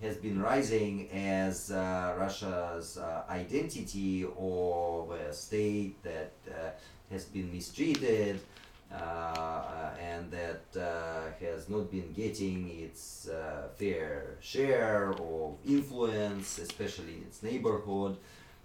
has 0.00 0.16
been 0.16 0.40
rising 0.40 1.10
as 1.10 1.70
uh, 1.70 2.14
Russia's 2.16 2.96
uh, 2.96 3.24
identity 3.28 4.24
of 4.24 5.10
a 5.10 5.32
state 5.32 6.02
that 6.02 6.32
uh, 6.48 6.70
has 7.10 7.24
been 7.24 7.52
mistreated, 7.52 8.36
uh, 8.36 8.59
and 8.90 10.30
that 10.30 10.64
uh, 10.78 11.30
has 11.40 11.68
not 11.68 11.90
been 11.90 12.12
getting 12.12 12.68
its 12.80 13.28
uh, 13.28 13.68
fair 13.76 14.36
share 14.40 15.12
of 15.12 15.56
influence, 15.66 16.58
especially 16.58 17.14
in 17.16 17.22
its 17.22 17.42
neighborhood. 17.42 18.16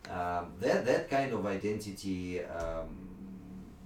Um, 0.09 0.53
that 0.59 0.85
that 0.85 1.09
kind 1.09 1.33
of 1.33 1.45
identity 1.45 2.43
um, 2.43 3.09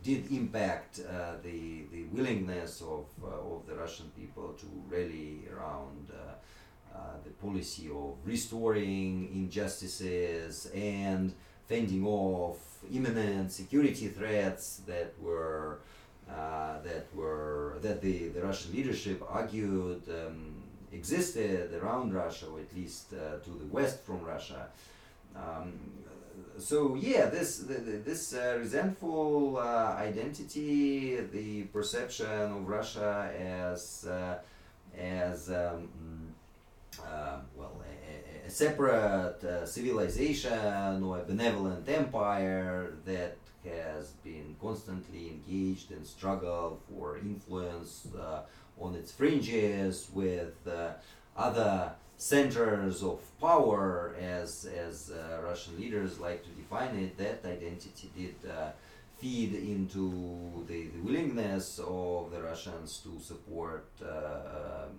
did 0.04 0.32
impact 0.32 1.00
uh, 1.00 1.36
the 1.44 1.86
the 1.92 2.04
willingness 2.12 2.82
of 2.82 3.06
uh, 3.24 3.56
of 3.56 3.66
the 3.68 3.76
Russian 3.76 4.12
people 4.18 4.54
to 4.54 4.68
rally 4.90 5.48
around 5.54 6.12
uh, 6.12 7.00
the 7.24 7.30
policy 7.32 7.90
of 7.90 8.16
restoring 8.26 9.30
injustices 9.34 10.70
and 10.76 11.34
fending 11.68 12.06
off 12.06 12.58
imminent 12.92 13.52
security 13.52 14.08
threats 14.08 14.82
that 14.88 15.14
were 15.22 15.80
uh, 15.80 15.99
that 16.30 17.08
were 17.16 17.78
that 17.82 18.02
the, 18.02 18.30
the 18.30 18.42
Russian 18.42 18.74
leadership 18.74 19.24
argued 19.28 20.02
um, 20.10 20.56
existed 20.92 21.74
around 21.82 22.14
Russia, 22.14 22.48
or 22.48 22.60
at 22.60 22.76
least 22.76 23.14
uh, 23.14 23.38
to 23.44 23.50
the 23.50 23.66
west 23.72 24.04
from 24.04 24.24
Russia. 24.24 24.68
Um, 25.36 25.74
so 26.58 26.96
yeah, 26.96 27.28
this 27.28 27.66
this 27.68 28.34
uh, 28.34 28.58
resentful 28.60 29.58
uh, 29.58 29.96
identity, 29.98 31.18
the 31.32 31.64
perception 31.64 32.52
of 32.58 32.68
Russia 32.68 33.32
as 33.38 34.06
uh, 34.10 34.38
as 34.98 35.50
um, 35.50 35.88
well 37.56 37.82
a, 37.84 38.48
a 38.48 38.50
separate 38.50 39.68
civilization 39.68 41.04
or 41.04 41.20
a 41.20 41.24
benevolent 41.24 41.88
empire 41.88 42.94
that 43.06 43.38
has 43.66 44.12
been 44.24 44.56
constantly 44.62 45.30
engaged 45.30 45.92
in 45.92 46.06
struggle 46.06 46.80
for 46.90 47.18
influence 47.18 48.08
uh, 48.20 48.42
on 48.80 48.96
its 48.96 49.12
fringes 49.12 50.10
with 50.14 50.56
uh, 50.68 50.92
other 51.36 51.92
centers 52.18 53.02
of 53.02 53.20
power 53.40 54.16
as 54.20 54.68
as 54.88 55.12
uh, 55.12 55.42
Russian 55.42 55.80
leaders 55.80 56.20
like 56.20 56.44
to 56.44 56.50
define 56.50 56.96
it 56.96 57.18
that 57.18 57.46
identity 57.46 58.10
did 58.16 58.36
uh, 58.50 58.72
feed 59.18 59.54
into 59.54 60.66
the, 60.68 60.88
the 60.88 61.00
willingness 61.02 61.80
of 61.80 62.32
the 62.32 62.42
Russians 62.42 63.00
to 63.04 63.20
support 63.22 63.88
uh, 64.02 64.08
um, 64.08 64.90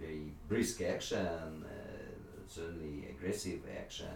very 0.00 0.32
brisk 0.48 0.80
action, 0.82 1.64
uh, 1.64 1.68
certainly 2.48 3.08
aggressive 3.10 3.60
action 3.76 4.14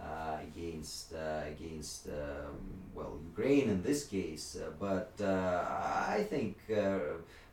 uh, 0.00 0.36
against 0.42 1.14
uh, 1.14 1.42
against 1.46 2.08
um, 2.08 2.56
well 2.94 3.18
Ukraine 3.30 3.68
in 3.70 3.82
this 3.82 4.04
case. 4.06 4.56
Uh, 4.56 4.70
but 4.78 5.12
uh, 5.20 5.64
I 6.16 6.26
think 6.28 6.56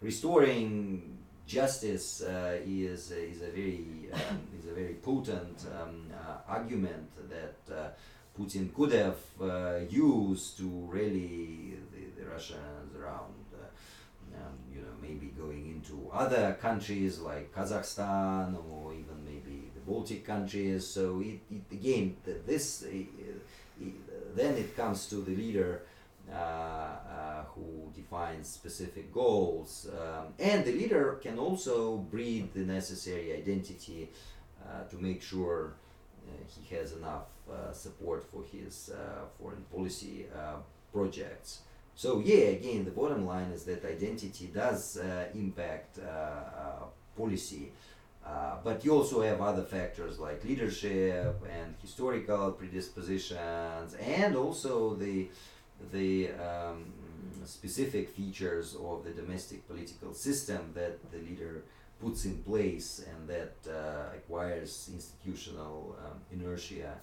restoring 0.01 1.17
justice 1.47 2.21
is 2.65 3.11
is 3.11 3.41
a 3.41 3.51
very 3.59 4.09
um, 4.13 4.39
is 4.59 4.65
a 4.69 4.73
very 4.73 4.95
potent 4.95 5.59
um, 5.79 6.07
argument 6.47 7.09
that. 7.29 7.95
Putin 8.37 8.73
could 8.73 8.91
have 8.91 9.19
uh, 9.39 9.77
used 9.89 10.57
to 10.57 10.67
rally 10.91 11.77
the, 11.91 12.19
the 12.19 12.27
Russians 12.27 12.95
around, 12.99 13.45
uh, 13.53 14.37
um, 14.37 14.57
you 14.73 14.81
know, 14.81 14.93
maybe 14.99 15.27
going 15.37 15.69
into 15.69 16.09
other 16.11 16.57
countries 16.59 17.19
like 17.19 17.53
Kazakhstan 17.53 18.55
or 18.71 18.91
even 18.93 19.12
Baltic 19.85 20.25
countries. 20.25 20.87
So 20.87 21.21
it, 21.21 21.39
it 21.49 21.63
again, 21.71 22.17
this 22.45 22.83
uh, 22.83 23.85
then 24.35 24.55
it 24.55 24.75
comes 24.75 25.07
to 25.09 25.15
the 25.15 25.35
leader. 25.35 25.83
Uh, 26.31 26.35
uh, 26.35 27.43
who 27.53 27.91
defines 27.93 28.47
specific 28.47 29.13
goals, 29.13 29.89
um, 29.91 30.27
and 30.39 30.63
the 30.63 30.71
leader 30.71 31.19
can 31.21 31.37
also 31.37 31.97
breed 31.97 32.53
the 32.53 32.61
necessary 32.61 33.33
identity 33.33 34.09
uh, 34.63 34.85
to 34.89 34.95
make 34.95 35.21
sure 35.21 35.73
he 36.47 36.75
has 36.75 36.93
enough 36.93 37.27
uh, 37.51 37.71
support 37.73 38.23
for 38.23 38.43
his 38.43 38.89
uh, 38.89 39.25
foreign 39.37 39.63
policy 39.73 40.25
uh, 40.35 40.55
projects. 40.93 41.59
So 41.95 42.21
yeah, 42.23 42.55
again, 42.57 42.85
the 42.85 42.91
bottom 42.91 43.25
line 43.25 43.51
is 43.51 43.65
that 43.65 43.83
identity 43.85 44.47
does 44.47 44.97
impact 45.35 45.99
policy. 47.15 47.71
Uh, 48.25 48.55
but 48.63 48.85
you 48.85 48.91
also 48.93 49.21
have 49.21 49.41
other 49.41 49.63
factors 49.63 50.17
like 50.17 50.43
leadership 50.45 51.35
and 51.59 51.75
historical 51.81 52.51
predispositions, 52.53 53.95
and 53.95 54.35
also 54.35 54.95
the 54.95 55.27
the 55.91 56.29
um, 56.33 56.85
specific 57.45 58.09
features 58.09 58.75
of 58.75 59.03
the 59.03 59.11
domestic 59.11 59.67
political 59.67 60.13
system 60.13 60.71
that 60.73 61.11
the 61.11 61.17
leader 61.17 61.63
puts 62.01 62.25
in 62.25 62.37
place 62.43 63.05
and 63.09 63.27
that 63.27 63.55
uh, 63.69 64.15
acquires 64.15 64.89
institutional 64.93 65.95
um, 66.05 66.19
inertia 66.31 66.93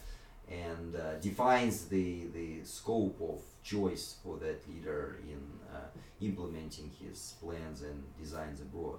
and 0.51 0.97
uh, 0.97 1.15
defines 1.21 1.87
the, 1.87 2.27
the 2.35 2.65
scope 2.65 3.21
of 3.21 3.41
choice 3.63 4.17
for 4.23 4.37
that 4.39 4.67
leader 4.69 5.19
in 5.29 5.41
uh, 5.73 5.79
implementing 6.21 6.91
his 7.01 7.35
plans 7.43 7.83
and 7.83 8.03
designs 8.19 8.61
abroad. 8.61 8.99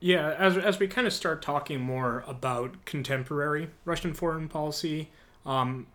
Yeah, 0.00 0.34
as, 0.38 0.56
as 0.56 0.78
we 0.78 0.86
kind 0.86 1.06
of 1.06 1.12
start 1.12 1.42
talking 1.42 1.80
more 1.80 2.22
about 2.28 2.84
contemporary 2.84 3.70
Russian 3.84 4.14
foreign 4.14 4.48
policy, 4.48 5.10
um, 5.44 5.88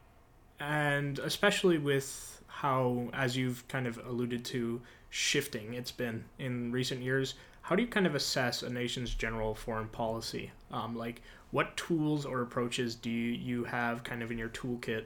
and 0.59 1.19
especially 1.19 1.77
with 1.77 2.41
how, 2.47 3.09
as 3.13 3.37
you've 3.37 3.65
kind 3.69 3.87
of 3.87 3.97
alluded 4.05 4.43
to, 4.45 4.81
shifting 5.09 5.75
it's 5.75 5.91
been 5.91 6.23
in 6.39 6.71
recent 6.71 7.01
years, 7.01 7.35
how 7.61 7.75
do 7.75 7.81
you 7.81 7.87
kind 7.87 8.05
of 8.05 8.15
assess 8.15 8.61
a 8.61 8.69
nation's 8.69 9.13
general 9.13 9.55
foreign 9.55 9.87
policy? 9.87 10.51
Um, 10.71 10.97
like, 10.97 11.21
what 11.51 11.77
tools 11.77 12.25
or 12.25 12.41
approaches 12.41 12.95
do 12.95 13.09
you, 13.09 13.31
you 13.31 13.63
have 13.63 14.03
kind 14.03 14.21
of 14.21 14.31
in 14.31 14.37
your 14.37 14.49
toolkit 14.49 15.05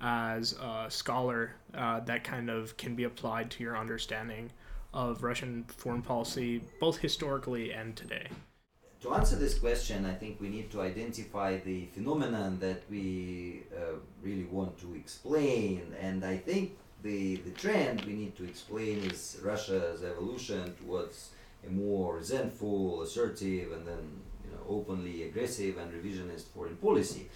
as 0.00 0.52
a 0.52 0.86
scholar 0.88 1.56
uh, 1.74 2.00
that 2.00 2.24
kind 2.24 2.48
of 2.48 2.76
can 2.76 2.94
be 2.94 3.04
applied 3.04 3.50
to 3.50 3.62
your 3.62 3.76
understanding 3.76 4.50
of 4.92 5.22
Russian 5.22 5.64
foreign 5.68 6.02
policy, 6.02 6.62
both 6.80 6.98
historically 6.98 7.72
and 7.72 7.96
today? 7.96 8.28
To 9.02 9.14
answer 9.14 9.36
this 9.36 9.58
question, 9.58 10.04
I 10.04 10.14
think 10.14 10.40
we 10.40 10.48
need 10.48 10.72
to 10.72 10.80
identify 10.80 11.58
the 11.58 11.86
phenomenon 11.94 12.58
that 12.58 12.82
we 12.90 13.62
uh, 13.76 13.96
really 14.22 14.44
want 14.44 14.78
to 14.80 14.94
explain, 14.94 15.94
and 16.00 16.24
I 16.24 16.36
think 16.36 16.76
the, 17.02 17.36
the 17.36 17.50
trend 17.50 18.02
we 18.02 18.14
need 18.14 18.36
to 18.36 18.44
explain 18.44 18.98
is 19.04 19.38
Russia's 19.42 20.02
evolution 20.02 20.74
towards 20.82 21.30
a 21.64 21.70
more 21.70 22.16
resentful, 22.16 23.02
assertive, 23.02 23.72
and 23.72 23.86
then 23.86 24.20
you 24.44 24.50
know 24.50 24.62
openly 24.68 25.24
aggressive 25.24 25.78
and 25.78 25.92
revisionist 25.92 26.46
foreign 26.54 26.76
policy. 26.76 27.28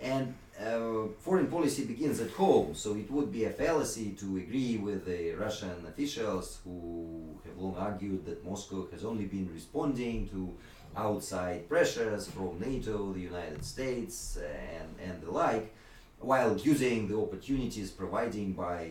And 0.00 0.34
uh, 0.58 1.08
foreign 1.20 1.48
policy 1.48 1.84
begins 1.84 2.20
at 2.20 2.30
home, 2.30 2.74
so 2.74 2.94
it 2.94 3.10
would 3.10 3.30
be 3.30 3.44
a 3.44 3.50
fallacy 3.50 4.10
to 4.20 4.36
agree 4.38 4.78
with 4.78 5.04
the 5.04 5.32
Russian 5.32 5.84
officials 5.86 6.60
who 6.64 7.38
have 7.44 7.56
long 7.58 7.76
argued 7.76 8.24
that 8.26 8.44
Moscow 8.44 8.88
has 8.90 9.04
only 9.04 9.26
been 9.26 9.50
responding 9.52 10.28
to 10.28 10.54
outside 10.96 11.68
pressures 11.68 12.28
from 12.28 12.58
NATO, 12.58 13.12
the 13.12 13.20
United 13.20 13.64
States, 13.64 14.38
and, 14.38 15.10
and 15.10 15.22
the 15.22 15.30
like, 15.30 15.72
while 16.18 16.56
using 16.56 17.08
the 17.08 17.18
opportunities 17.18 17.90
provided 17.90 18.56
by 18.56 18.90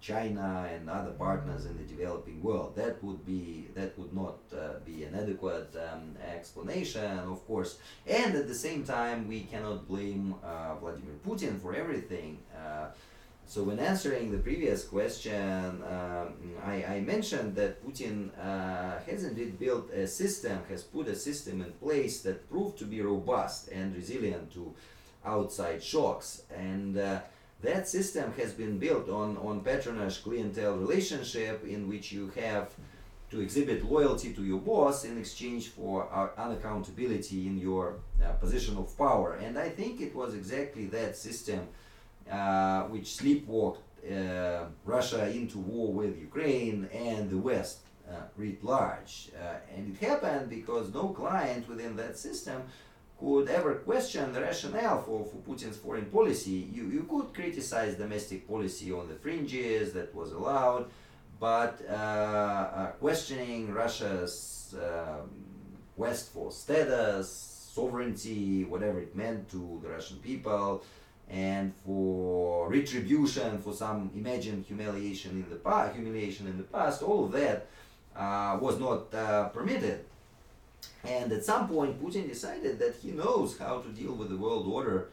China 0.00 0.68
and 0.72 0.88
other 0.88 1.10
partners 1.12 1.66
in 1.66 1.76
the 1.76 1.84
developing 1.84 2.42
world. 2.42 2.76
That 2.76 3.02
would 3.02 3.24
be 3.26 3.68
that 3.74 3.98
would 3.98 4.14
not 4.14 4.38
uh, 4.52 4.78
be 4.84 5.04
an 5.04 5.14
adequate 5.14 5.74
um, 5.76 6.16
explanation, 6.36 7.18
of 7.18 7.46
course. 7.46 7.78
And 8.06 8.34
at 8.34 8.46
the 8.48 8.54
same 8.54 8.84
time, 8.84 9.28
we 9.28 9.40
cannot 9.40 9.88
blame 9.88 10.34
uh, 10.44 10.74
Vladimir 10.76 11.16
Putin 11.26 11.60
for 11.60 11.74
everything. 11.74 12.38
Uh, 12.56 12.88
so 13.48 13.62
when 13.62 13.78
answering 13.78 14.30
the 14.30 14.36
previous 14.36 14.84
question, 14.84 15.82
um, 15.82 16.34
I, 16.62 16.84
I, 16.84 17.00
mentioned 17.00 17.54
that 17.56 17.82
Putin 17.82 18.28
uh, 18.38 18.98
has 19.10 19.24
indeed 19.24 19.58
built 19.58 19.90
a 19.90 20.06
system, 20.06 20.58
has 20.68 20.82
put 20.82 21.08
a 21.08 21.16
system 21.16 21.62
in 21.62 21.72
place 21.72 22.20
that 22.24 22.50
proved 22.50 22.78
to 22.80 22.84
be 22.84 23.00
robust 23.00 23.68
and 23.68 23.96
resilient 23.96 24.52
to 24.52 24.74
outside 25.24 25.82
shocks. 25.82 26.42
And 26.54 26.98
uh, 26.98 27.20
that 27.62 27.88
system 27.88 28.32
has 28.34 28.52
been 28.52 28.78
built 28.78 29.08
on, 29.08 29.36
on 29.38 29.60
patronage 29.60 30.22
clientele 30.22 30.76
relationship 30.76 31.64
in 31.66 31.88
which 31.88 32.12
you 32.12 32.30
have 32.36 32.72
to 33.30 33.40
exhibit 33.40 33.84
loyalty 33.84 34.32
to 34.32 34.42
your 34.44 34.60
boss 34.60 35.04
in 35.04 35.18
exchange 35.18 35.68
for 35.68 36.08
unaccountability 36.38 37.46
in 37.46 37.58
your 37.58 37.96
uh, 38.24 38.32
position 38.32 38.76
of 38.78 38.96
power. 38.96 39.34
And 39.34 39.58
I 39.58 39.68
think 39.68 40.00
it 40.00 40.14
was 40.14 40.34
exactly 40.34 40.86
that 40.86 41.16
system 41.16 41.68
uh, 42.30 42.82
which 42.84 43.04
sleepwalked 43.04 43.78
uh, 44.10 44.64
Russia 44.84 45.28
into 45.28 45.58
war 45.58 45.92
with 45.92 46.18
Ukraine 46.18 46.88
and 46.92 47.28
the 47.28 47.36
West 47.36 47.80
uh, 48.08 48.14
writ 48.36 48.64
large. 48.64 49.30
Uh, 49.38 49.56
and 49.74 49.94
it 49.94 50.06
happened 50.06 50.48
because 50.48 50.94
no 50.94 51.08
client 51.08 51.68
within 51.68 51.96
that 51.96 52.16
system 52.16 52.62
could 53.18 53.48
ever 53.48 53.74
question 53.76 54.32
the 54.32 54.40
rationale 54.40 55.02
for, 55.02 55.24
for 55.24 55.38
Putin's 55.38 55.76
foreign 55.76 56.06
policy. 56.06 56.68
You, 56.72 56.84
you 56.84 57.06
could 57.10 57.34
criticize 57.34 57.96
domestic 57.96 58.46
policy 58.46 58.92
on 58.92 59.08
the 59.08 59.14
fringes, 59.14 59.92
that 59.94 60.14
was 60.14 60.32
allowed, 60.32 60.86
but 61.40 61.80
uh, 61.88 61.92
uh, 61.92 62.86
questioning 62.92 63.72
Russia's 63.72 64.74
um, 64.80 65.30
quest 65.96 66.32
for 66.32 66.52
status, 66.52 67.28
sovereignty, 67.74 68.64
whatever 68.64 69.00
it 69.00 69.16
meant 69.16 69.50
to 69.50 69.80
the 69.82 69.88
Russian 69.88 70.18
people, 70.18 70.84
and 71.28 71.74
for 71.84 72.68
retribution 72.68 73.58
for 73.58 73.72
some 73.72 74.10
imagined 74.14 74.64
humiliation 74.64 75.32
in 75.32 75.50
the 75.50 75.56
past, 75.56 75.94
humiliation 75.94 76.46
in 76.46 76.56
the 76.56 76.64
past, 76.64 77.02
all 77.02 77.24
of 77.24 77.32
that 77.32 77.66
uh, 78.16 78.58
was 78.60 78.78
not 78.78 79.12
uh, 79.14 79.48
permitted. 79.48 80.04
And 81.04 81.32
at 81.32 81.44
some 81.44 81.68
point, 81.68 82.02
Putin 82.02 82.28
decided 82.28 82.78
that 82.80 82.96
he 83.02 83.12
knows 83.12 83.56
how 83.58 83.80
to 83.80 83.88
deal 83.88 84.12
with 84.12 84.30
the 84.30 84.36
world 84.36 84.66
order 84.66 85.10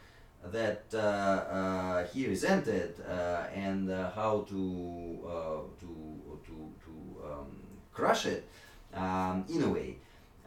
that 0.52 0.84
uh, 0.94 0.98
uh, 0.98 2.08
he 2.08 2.28
resented 2.28 2.96
uh, 3.08 3.46
and 3.54 3.90
uh, 3.90 4.12
how 4.12 4.46
to, 4.50 5.20
uh, 5.26 5.80
to, 5.80 6.22
to, 6.46 6.74
to 6.84 7.26
um, 7.26 7.48
crush 7.92 8.26
it 8.26 8.48
um, 8.94 9.46
in 9.50 9.64
a 9.64 9.70
way. 9.70 9.98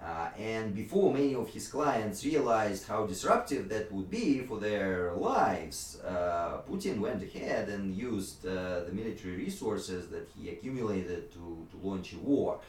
Uh, 0.00 0.28
and 0.38 0.76
before 0.76 1.12
many 1.12 1.35
of 1.35 1.48
his 1.50 1.66
clients 1.66 2.24
realized 2.24 2.87
how 2.87 3.04
disruptive 3.04 3.68
that 3.68 3.90
would 3.90 4.09
be 4.09 4.38
for 4.40 4.61
their 4.61 5.12
lives, 5.14 5.98
Putin 6.70 7.00
went 7.00 7.20
ahead 7.20 7.68
and 7.68 7.96
used 7.96 8.42
the 8.42 8.88
military 8.92 9.37
resources 9.37 10.09
that 10.09 10.28
he 10.37 10.50
accumulated 10.50 11.33
to, 11.33 11.66
to 11.72 11.76
launch 11.83 12.12
a 12.12 12.18
war. 12.18 12.61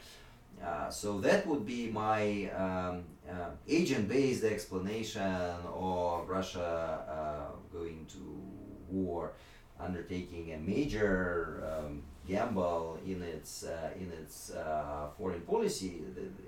Uh, 0.64 0.90
so 0.90 1.18
that 1.20 1.46
would 1.46 1.64
be 1.64 1.88
my 1.88 2.50
um, 2.50 3.04
uh, 3.28 3.48
agent-based 3.66 4.44
explanation 4.44 5.54
of 5.72 6.28
Russia 6.28 7.00
uh, 7.08 7.56
going 7.72 8.04
to 8.06 8.18
war, 8.90 9.32
undertaking 9.78 10.52
a 10.52 10.58
major 10.58 11.64
um, 11.64 12.02
gamble 12.28 12.98
in 13.06 13.22
its 13.22 13.64
uh, 13.64 13.90
in 13.96 14.12
its 14.12 14.52
uh, 14.52 15.08
foreign 15.16 15.40
policy. 15.40 16.02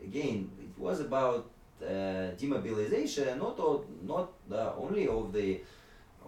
Again, 0.04 0.50
it 0.60 0.78
was 0.78 1.00
about 1.00 1.50
demobilization, 1.80 3.38
not 3.38 3.58
not 4.04 4.32
only 4.76 5.08
of 5.08 5.32
the 5.32 5.60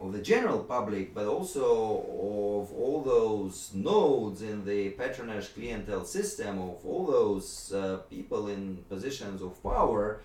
of 0.01 0.13
the 0.13 0.21
general 0.21 0.61
public, 0.61 1.15
but 1.15 1.27
also 1.27 1.65
of 1.65 2.73
all 2.73 3.03
those 3.05 3.71
nodes 3.75 4.43
in 4.43 4.65
the 4.65 4.91
patronage 4.91 5.55
clientele 5.55 6.05
system 6.05 6.59
of 6.59 6.85
all 6.85 7.07
those 7.07 7.73
uh, 7.73 7.99
people 8.11 8.49
in 8.49 8.85
positions 8.89 9.43
of 9.43 9.63
power 9.63 10.21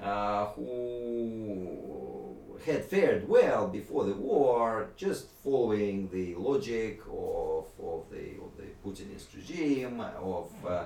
uh, 0.00 0.46
who 0.46 2.32
had 2.64 2.84
fared 2.84 3.28
well 3.28 3.68
before 3.68 4.04
the 4.04 4.14
war, 4.14 4.90
just 4.96 5.26
following 5.42 6.08
the 6.10 6.34
logic 6.34 7.00
of, 7.06 7.66
of 7.82 8.04
the 8.10 8.36
of 8.42 8.56
the 8.56 8.68
Putinist 8.84 9.34
regime, 9.34 10.00
of 10.00 10.50
uh, 10.66 10.84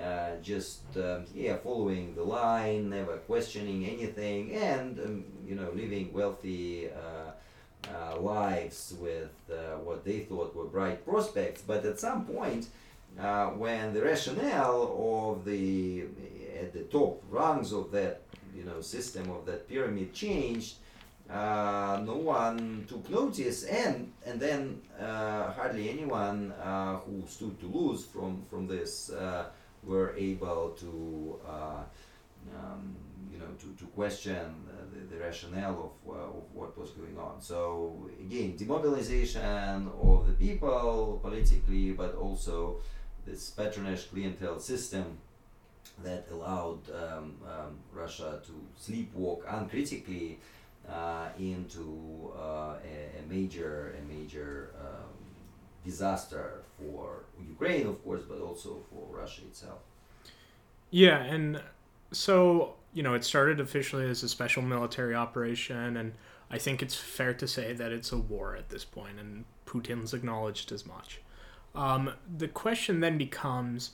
uh, 0.00 0.36
just 0.42 0.82
um, 0.96 1.24
yeah 1.34 1.56
following 1.56 2.14
the 2.14 2.22
line, 2.22 2.90
never 2.90 3.18
questioning 3.18 3.84
anything, 3.84 4.52
and 4.54 4.98
um, 5.00 5.24
you 5.46 5.54
know 5.54 5.70
living 5.74 6.12
wealthy. 6.12 6.88
Uh, 6.88 7.31
uh, 7.88 8.20
lives 8.20 8.94
with 9.00 9.32
uh, 9.50 9.76
what 9.78 10.04
they 10.04 10.20
thought 10.20 10.54
were 10.54 10.64
bright 10.64 11.04
prospects, 11.04 11.62
but 11.62 11.84
at 11.84 11.98
some 11.98 12.24
point, 12.24 12.68
uh, 13.20 13.46
when 13.48 13.92
the 13.92 14.02
rationale 14.02 14.94
of 14.98 15.44
the 15.44 16.04
at 16.60 16.72
the 16.72 16.82
top 16.84 17.22
rungs 17.28 17.72
of 17.72 17.90
that 17.90 18.22
you 18.54 18.64
know 18.64 18.80
system 18.80 19.30
of 19.30 19.44
that 19.46 19.68
pyramid 19.68 20.14
changed, 20.14 20.76
uh, 21.28 22.00
no 22.04 22.16
one 22.16 22.84
took 22.88 23.08
notice, 23.10 23.64
and 23.64 24.12
and 24.24 24.40
then 24.40 24.80
uh, 25.00 25.50
hardly 25.52 25.90
anyone 25.90 26.52
who 27.04 27.22
stood 27.26 27.58
to 27.60 27.66
lose 27.66 28.04
from 28.04 28.42
from 28.48 28.66
this 28.66 29.10
were 29.82 30.14
able 30.16 30.70
to. 30.78 31.38
Um, 32.54 32.96
you 33.32 33.38
know, 33.38 33.46
to, 33.60 33.66
to 33.78 33.86
question 33.92 34.54
the, 34.92 35.14
the 35.14 35.20
rationale 35.22 35.92
of, 36.06 36.14
uh, 36.14 36.38
of 36.38 36.44
what 36.52 36.78
was 36.78 36.90
going 36.90 37.16
on. 37.18 37.40
So 37.40 38.10
again, 38.20 38.56
demobilization 38.56 39.88
of 40.00 40.26
the 40.26 40.34
people 40.34 41.20
politically, 41.22 41.92
but 41.92 42.14
also 42.14 42.76
this 43.26 43.50
patronage 43.50 44.10
clientele 44.10 44.58
system 44.58 45.18
that 46.02 46.26
allowed 46.32 46.80
um, 46.90 47.36
um, 47.44 47.78
Russia 47.92 48.40
to 48.46 48.52
sleepwalk 48.80 49.42
uncritically 49.48 50.38
uh, 50.88 51.28
into 51.38 52.32
uh, 52.36 52.74
a, 52.84 53.20
a, 53.20 53.28
major 53.28 53.94
a 54.00 54.12
major 54.12 54.70
um, 54.80 55.12
disaster 55.84 56.62
for 56.78 57.24
Ukraine, 57.46 57.86
of 57.86 58.02
course, 58.04 58.22
but 58.28 58.40
also 58.40 58.78
for 58.90 59.16
Russia 59.16 59.42
itself. 59.42 59.78
Yeah, 60.90 61.22
and 61.22 61.62
so 62.10 62.74
you 62.92 63.02
know, 63.02 63.14
it 63.14 63.24
started 63.24 63.60
officially 63.60 64.08
as 64.08 64.22
a 64.22 64.28
special 64.28 64.62
military 64.62 65.14
operation, 65.14 65.96
and 65.96 66.12
I 66.50 66.58
think 66.58 66.82
it's 66.82 66.94
fair 66.94 67.32
to 67.34 67.48
say 67.48 67.72
that 67.72 67.92
it's 67.92 68.12
a 68.12 68.18
war 68.18 68.54
at 68.54 68.68
this 68.68 68.84
point, 68.84 69.18
and 69.18 69.44
Putin's 69.66 70.12
acknowledged 70.12 70.72
as 70.72 70.84
much. 70.84 71.20
Um, 71.74 72.12
the 72.36 72.48
question 72.48 73.00
then 73.00 73.16
becomes 73.16 73.92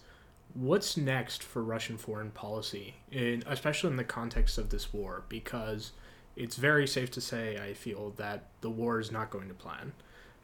what's 0.55 0.97
next 0.97 1.43
for 1.43 1.63
Russian 1.63 1.97
foreign 1.97 2.31
policy, 2.31 2.95
in, 3.13 3.45
especially 3.47 3.91
in 3.91 3.97
the 3.97 4.05
context 4.05 4.59
of 4.59 4.71
this 4.71 4.93
war, 4.93 5.23
because 5.29 5.93
it's 6.35 6.57
very 6.57 6.87
safe 6.87 7.11
to 7.13 7.21
say, 7.21 7.59
I 7.59 7.75
feel, 7.75 8.11
that 8.17 8.47
the 8.61 8.71
war 8.71 8.99
is 8.99 9.13
not 9.13 9.31
going 9.31 9.49
to 9.49 9.55
plan, 9.55 9.93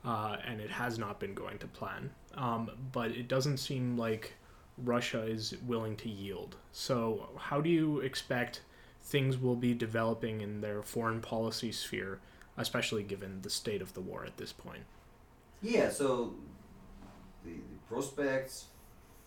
uh, 0.04 0.36
and 0.46 0.60
it 0.60 0.70
has 0.70 0.98
not 0.98 1.18
been 1.18 1.34
going 1.34 1.58
to 1.58 1.66
plan. 1.66 2.10
Um, 2.34 2.70
but 2.92 3.10
it 3.10 3.26
doesn't 3.26 3.56
seem 3.56 3.96
like 3.96 4.34
Russia 4.78 5.22
is 5.22 5.54
willing 5.66 5.96
to 5.96 6.08
yield. 6.08 6.56
So, 6.72 7.28
how 7.38 7.60
do 7.60 7.70
you 7.70 8.00
expect 8.00 8.62
things 9.02 9.38
will 9.38 9.56
be 9.56 9.74
developing 9.74 10.40
in 10.40 10.60
their 10.60 10.82
foreign 10.82 11.20
policy 11.20 11.72
sphere, 11.72 12.20
especially 12.56 13.02
given 13.02 13.42
the 13.42 13.50
state 13.50 13.82
of 13.82 13.94
the 13.94 14.00
war 14.00 14.24
at 14.24 14.36
this 14.36 14.52
point? 14.52 14.84
Yeah, 15.62 15.90
so 15.90 16.34
the, 17.44 17.52
the 17.52 17.78
prospects 17.88 18.66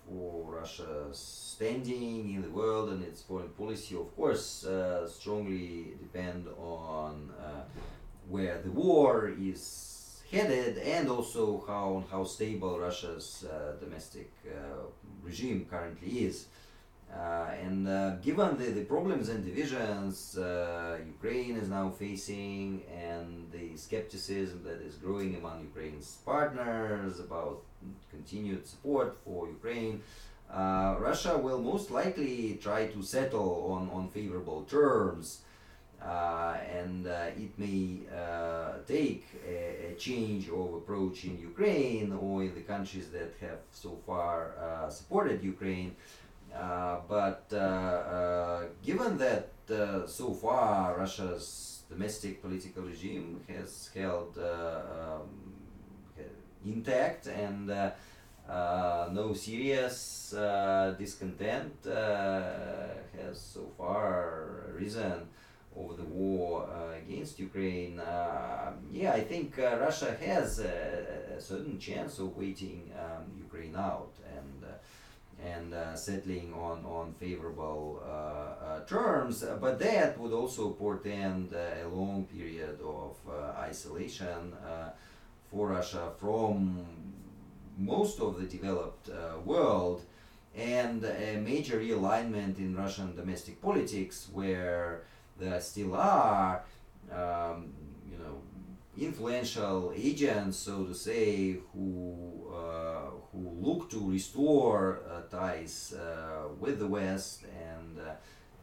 for 0.07 0.55
Russia's 0.55 1.17
standing 1.17 2.33
in 2.33 2.41
the 2.41 2.49
world 2.49 2.89
and 2.89 3.03
its 3.03 3.21
foreign 3.21 3.49
policy, 3.49 3.95
of 3.95 4.15
course, 4.15 4.65
uh, 4.65 5.07
strongly 5.07 5.93
depend 6.01 6.47
on 6.57 7.31
uh, 7.39 7.63
where 8.29 8.62
the 8.62 8.71
war 8.71 9.31
is 9.39 9.96
headed 10.31 10.77
and 10.77 11.09
also 11.09 11.63
how 11.67 12.03
how 12.11 12.23
stable 12.23 12.79
Russia's 12.79 13.45
uh, 13.45 13.73
domestic 13.79 14.31
uh, 14.45 14.83
regime 15.23 15.65
currently 15.69 16.25
is. 16.25 16.47
Uh, 17.13 17.49
and 17.63 18.21
given 18.21 18.57
the, 18.57 18.65
the 18.65 18.83
problems 18.83 19.29
and 19.29 19.45
divisions 19.45 20.37
Ukraine 21.15 21.55
is 21.55 21.69
now 21.69 21.89
facing 21.89 22.83
and 23.09 23.49
the 23.51 23.77
skepticism 23.77 24.61
that 24.65 24.81
is 24.81 24.95
growing 24.95 25.35
among 25.35 25.61
Ukraine's 25.61 26.17
partners 26.25 27.21
about 27.21 27.63
continued 28.11 28.67
support 28.67 29.15
for 29.23 29.47
Ukraine, 29.47 30.01
uh, 30.51 30.95
Russia 30.99 31.37
will 31.37 31.61
most 31.61 31.91
likely 31.91 32.57
try 32.61 32.87
to 32.87 33.03
settle 33.03 33.71
on, 33.71 33.89
on 33.89 34.09
favorable 34.09 34.63
terms 34.63 35.41
and 36.01 37.07
uh, 37.07 37.25
it 37.36 37.57
may 37.57 37.99
uh, 38.15 38.73
take 38.88 39.25
a, 39.47 39.91
a, 39.91 39.95
change 39.95 40.49
of 40.49 40.73
approach 40.75 41.25
in 41.25 41.39
Ukraine 41.39 42.13
or 42.13 42.43
in 42.43 42.53
the 42.53 42.62
countries 42.62 43.10
that 43.10 43.33
have 43.41 43.60
so 43.71 43.97
far 44.05 44.53
supported 44.89 45.43
Ukraine. 45.43 45.95
but 47.10 47.49
given 48.83 49.17
that 49.17 49.49
so 50.07 50.33
far 50.33 50.97
Russia's 50.97 51.83
domestic 51.89 52.41
political 52.41 52.83
regime 52.83 53.41
has 53.47 53.89
held 53.95 54.38
um, 54.38 55.47
intact 56.65 57.27
and 57.27 57.69
uh, 57.71 57.91
uh, 58.49 59.10
no 59.12 59.33
serious 59.33 60.33
uh, 60.33 60.95
discontent 60.97 61.73
has 61.86 63.39
so 63.39 63.71
far 63.77 64.71
risen 64.73 65.27
over 65.79 65.93
the 65.93 66.03
war 66.03 66.67
uh, 66.67 66.97
against 66.97 67.39
Ukraine, 67.39 67.99
uh, 67.99 68.71
yeah, 68.91 69.13
I 69.13 69.21
think 69.21 69.59
uh, 69.59 69.77
Russia 69.79 70.15
has 70.19 70.59
a, 70.59 71.35
a, 71.37 71.41
certain 71.41 71.77
chance 71.77 72.19
of 72.19 72.35
waiting 72.35 72.91
um, 72.99 73.23
Ukraine 73.37 73.75
out 73.75 74.13
and 74.35 74.65
and 75.43 75.73
uh, 75.73 75.95
settling 75.95 76.53
on, 76.53 76.83
on 76.85 77.13
favorable 77.13 78.01
uh, 78.03 78.09
uh, 78.09 78.79
terms, 78.85 79.45
but 79.61 79.77
that 79.79 80.17
would 80.19 80.33
also 80.33 80.71
portend 80.71 81.53
a 81.53 81.87
long 81.87 82.25
period 82.25 82.79
of 82.81 83.15
isolation 83.59 84.53
for 85.51 85.67
Russia 85.67 86.11
from 86.19 86.85
most 87.77 88.19
of 88.19 88.39
the 88.39 88.47
developed 88.47 89.09
world 89.45 90.01
and 90.55 91.03
a 91.03 91.37
major 91.37 91.79
realignment 91.79 92.57
in 92.57 92.75
Russian 92.75 93.15
domestic 93.15 93.61
politics 93.61 94.27
where 94.33 95.03
there 95.39 95.60
still 95.62 95.95
are, 95.95 96.63
um, 97.12 97.73
you 98.10 98.17
know, 98.17 98.41
influential 98.97 99.93
agents, 99.95 100.58
so 100.58 100.86
to 100.86 100.93
say, 100.93 101.58
who 101.73 102.52
uh, 102.54 103.12
who 103.32 103.50
look 103.62 103.89
to 103.89 104.10
restore 104.10 105.00
uh, 105.10 105.21
ties 105.30 105.93
uh, 105.93 106.47
with 106.60 106.80
the 106.80 106.88
West 106.88 107.43
and 107.43 108.00
uh, 108.00 108.13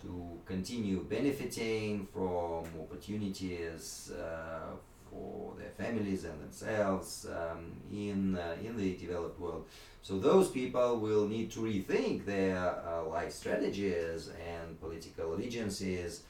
to 0.02 0.40
continue 0.44 1.04
benefiting 1.04 2.06
from 2.12 2.64
opportunities 2.80 4.12
uh, 4.18 4.74
for 5.08 5.54
their 5.56 5.70
families 5.70 6.24
and 6.24 6.40
themselves 6.42 7.26
um, 7.26 7.72
in 7.92 8.36
uh, 8.36 8.56
in 8.62 8.76
the 8.76 8.96
developed 8.96 9.38
world. 9.38 9.66
So 10.02 10.18
those 10.18 10.50
people 10.50 10.98
will 10.98 11.26
need 11.28 11.50
to 11.52 11.60
rethink 11.60 12.26
their 12.26 12.76
life 13.08 13.32
strategies 13.32 14.30
and 14.52 14.78
political 14.78 15.32
allegiances 15.32 16.24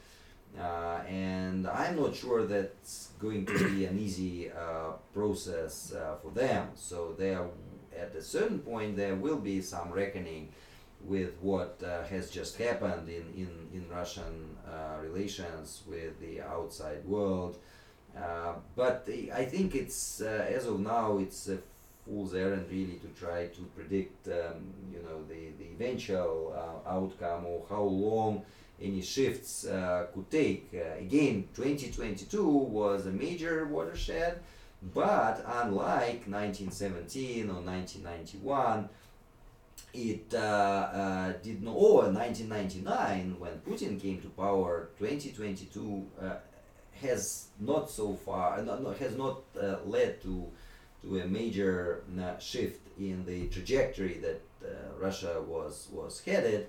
uh, 0.59 1.01
and 1.09 1.67
I'm 1.67 1.97
not 1.97 2.15
sure 2.15 2.47
that's 2.47 3.09
going 3.19 3.45
to 3.47 3.71
be 3.71 3.87
an 3.87 3.99
easy 3.99 4.51
uh, 4.53 4.93
process 5.13 5.93
uh, 5.93 6.17
for 6.23 6.31
them. 6.31 6.69
So 6.77 7.15
there, 7.19 7.45
at 7.99 8.15
a 8.15 8.23
certain 8.23 8.61
point, 8.61 8.97
there 8.97 9.17
will 9.17 9.39
be 9.39 9.61
some 9.61 9.91
reckoning 9.91 10.51
with 11.05 11.33
what 11.41 11.83
uh, 11.85 12.05
has 12.05 12.31
just 12.31 12.57
happened 12.57 13.09
in, 13.09 13.25
in, 13.37 13.51
in 13.75 13.89
Russian 13.91 14.57
uh, 14.67 15.03
relations 15.03 15.83
with 15.89 16.21
the 16.21 16.41
outside 16.41 17.05
world. 17.05 17.59
But 18.77 19.09
I 19.35 19.45
think 19.45 19.75
it's, 19.75 20.21
as 20.21 20.67
of 20.67 20.81
now, 20.81 21.19
it's 21.19 21.49
a 21.49 21.59
fool's 22.05 22.35
errand 22.35 22.67
really 22.71 23.01
to 23.01 23.09
try 23.09 23.47
to 23.49 23.63
predict, 23.77 24.29
um, 24.29 24.73
you 24.93 25.03
know, 25.03 25.25
the, 25.29 25.51
the 25.59 25.71
eventual 25.73 26.55
outcome 26.87 27.45
or 27.45 27.67
how 27.69 27.83
long 27.83 28.45
any 28.85 29.03
shifts 29.03 29.67
uh, 29.67 30.07
could 30.13 30.31
take. 30.31 30.71
Uh, 30.75 30.99
again, 31.01 31.49
2022 31.55 32.47
was 32.47 33.07
a 33.07 33.11
major 33.11 33.67
watershed, 33.67 34.41
but 34.95 35.45
unlike 35.47 36.27
1917 36.27 37.51
or 37.51 37.61
1991, 37.61 38.89
it 39.95 40.35
uh, 40.35 40.39
uh, 40.39 41.33
did 41.43 41.63
not, 41.63 41.73
or 41.73 42.03
1999 42.11 43.37
when 43.39 43.53
Putin 43.61 44.01
came 44.01 44.21
to 44.21 44.29
power, 44.31 44.91
2022 44.99 46.07
uh, 46.21 46.35
has 47.01 47.49
not 47.61 47.91
so 47.91 48.15
far, 48.15 48.61
not, 48.63 48.83
not, 48.83 48.99
has 48.99 49.17
not 49.17 49.43
uh, 49.61 49.77
led 49.87 50.21
to 50.23 50.51
to 51.05 51.19
a 51.21 51.27
major 51.27 52.03
uh, 52.19 52.39
shift 52.39 52.81
in 52.99 53.25
the 53.27 53.47
trajectory 53.49 54.15
that 54.19 54.41
uh, 54.65 54.69
Russia 54.99 55.43
was 55.47 55.89
was 55.93 56.21
headed. 56.25 56.69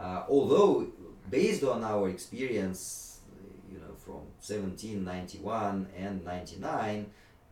Uh, 0.00 0.22
although, 0.28 0.86
based 1.30 1.62
on 1.62 1.84
our 1.84 2.08
experience, 2.08 3.20
you 3.70 3.78
know, 3.78 3.94
from 3.98 4.22
1791 4.40 5.86
and 5.96 6.24
99, 6.24 7.06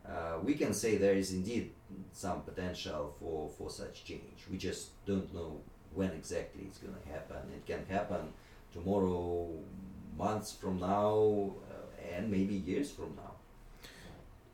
uh, 0.08 0.38
we 0.42 0.54
can 0.54 0.72
say 0.72 0.96
there 0.96 1.14
is 1.14 1.32
indeed 1.32 1.70
some 2.12 2.40
potential 2.42 3.14
for, 3.20 3.50
for 3.58 3.68
such 3.68 4.04
change. 4.04 4.46
We 4.50 4.56
just 4.56 5.04
don't 5.04 5.32
know 5.34 5.60
when 5.94 6.10
exactly 6.10 6.62
it's 6.66 6.78
going 6.78 6.94
to 6.94 7.08
happen. 7.12 7.36
It 7.54 7.66
can 7.66 7.84
happen 7.86 8.32
tomorrow, 8.72 9.50
months 10.16 10.52
from 10.52 10.80
now, 10.80 11.52
uh, 11.70 12.14
and 12.16 12.30
maybe 12.30 12.54
years 12.54 12.90
from 12.90 13.14
now. 13.16 13.32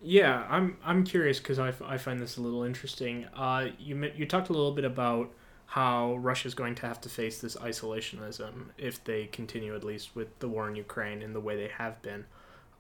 Yeah, 0.03 0.45
I'm 0.51 0.77
I'm 0.85 1.03
curious 1.03 1.39
because 1.39 1.59
I, 1.59 1.69
f- 1.69 1.81
I 1.81 1.97
find 1.97 2.21
this 2.21 2.37
a 2.37 2.43
little 2.43 2.63
interesting. 2.63 3.27
Uh, 3.35 3.69
you 3.79 4.11
you 4.15 4.27
talked 4.27 4.51
a 4.51 4.53
little 4.53 4.73
bit 4.73 4.85
about 4.85 5.33
how 5.67 6.17
Russia's 6.17 6.55
going 6.55 6.75
to 6.77 6.87
have 6.87 7.01
to 7.03 7.09
face 7.09 7.41
this 7.41 7.57
isolationism 7.57 8.67
if 8.79 9.03
they 9.03 9.27
continue 9.27 9.75
at 9.75 9.83
least 9.85 10.15
with 10.15 10.39
the 10.39 10.49
war 10.49 10.69
in 10.69 10.77
Ukraine 10.77 11.23
in 11.23 11.33
the 11.33 11.41
way 11.41 11.57
they 11.57 11.71
have 11.79 12.01
been. 12.03 12.27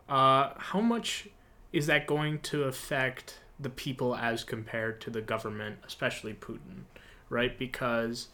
Uh, 0.08 0.50
how 0.56 0.80
much 0.80 1.28
is 1.72 1.86
that 1.86 2.06
going 2.06 2.38
to 2.40 2.64
affect 2.64 3.40
the 3.58 3.70
people 3.70 4.14
as 4.14 4.44
compared 4.44 5.00
to 5.00 5.10
the 5.10 5.20
government, 5.20 5.78
especially 5.86 6.34
Putin, 6.34 6.84
right? 7.30 7.58
Because, 7.58 8.28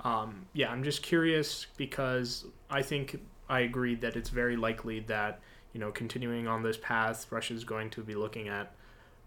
um, 0.00 0.46
yeah, 0.54 0.70
I'm 0.70 0.82
just 0.82 1.02
curious 1.02 1.66
because 1.76 2.46
I 2.68 2.82
think 2.82 3.20
I 3.48 3.60
agree 3.60 3.94
that 3.96 4.16
it's 4.16 4.30
very 4.30 4.56
likely 4.56 5.00
that 5.00 5.40
you 5.72 5.80
know, 5.80 5.92
continuing 5.92 6.48
on 6.48 6.62
this 6.62 6.76
path, 6.76 7.26
Russia 7.30 7.54
is 7.54 7.64
going 7.64 7.90
to 7.90 8.02
be 8.02 8.14
looking 8.14 8.48
at 8.48 8.72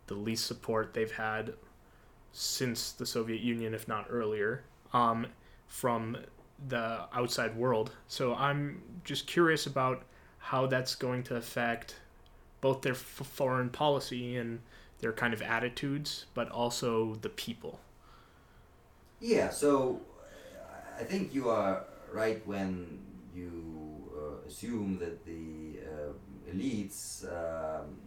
the 0.07 0.13
least 0.13 0.45
support 0.45 0.93
they've 0.93 1.11
had 1.11 1.53
since 2.33 2.91
the 2.91 3.05
Soviet 3.05 3.41
Union, 3.41 3.73
if 3.73 3.87
not 3.87 4.07
earlier, 4.09 4.63
um, 4.93 5.27
from 5.67 6.17
the 6.67 7.01
outside 7.13 7.55
world. 7.55 7.91
So 8.07 8.35
I'm 8.35 8.81
just 9.05 9.27
curious 9.27 9.67
about 9.67 10.03
how 10.39 10.67
that's 10.67 10.95
going 10.95 11.23
to 11.25 11.37
affect 11.37 11.97
both 12.61 12.81
their 12.81 12.93
f- 12.93 12.99
foreign 12.99 13.69
policy 13.69 14.37
and 14.37 14.61
their 14.99 15.13
kind 15.13 15.33
of 15.33 15.41
attitudes, 15.41 16.25
but 16.33 16.49
also 16.49 17.15
the 17.15 17.29
people. 17.29 17.79
Yeah, 19.19 19.49
so 19.49 20.01
uh, 20.21 21.01
I 21.01 21.03
think 21.03 21.33
you 21.33 21.49
are 21.49 21.83
right 22.11 22.45
when 22.47 22.99
you 23.35 24.11
uh, 24.15 24.47
assume 24.47 24.97
that 24.99 25.25
the 25.25 25.79
uh, 25.81 26.53
elites 26.53 27.25
um, 27.25 27.97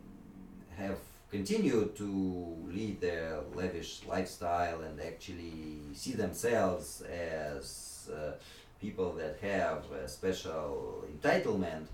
have 0.77 0.99
continued 1.31 1.97
to 1.97 2.57
lead 2.69 3.01
their 3.01 3.41
lavish 3.55 4.03
lifestyle 4.07 4.81
and 4.83 5.01
actually 5.01 5.81
see 5.95 6.12
themselves 6.12 7.03
as 7.03 8.09
uh, 8.15 8.33
people 8.81 9.12
that 9.12 9.39
have 9.41 9.91
a 9.93 10.09
special 10.09 11.05
entitlement. 11.12 11.87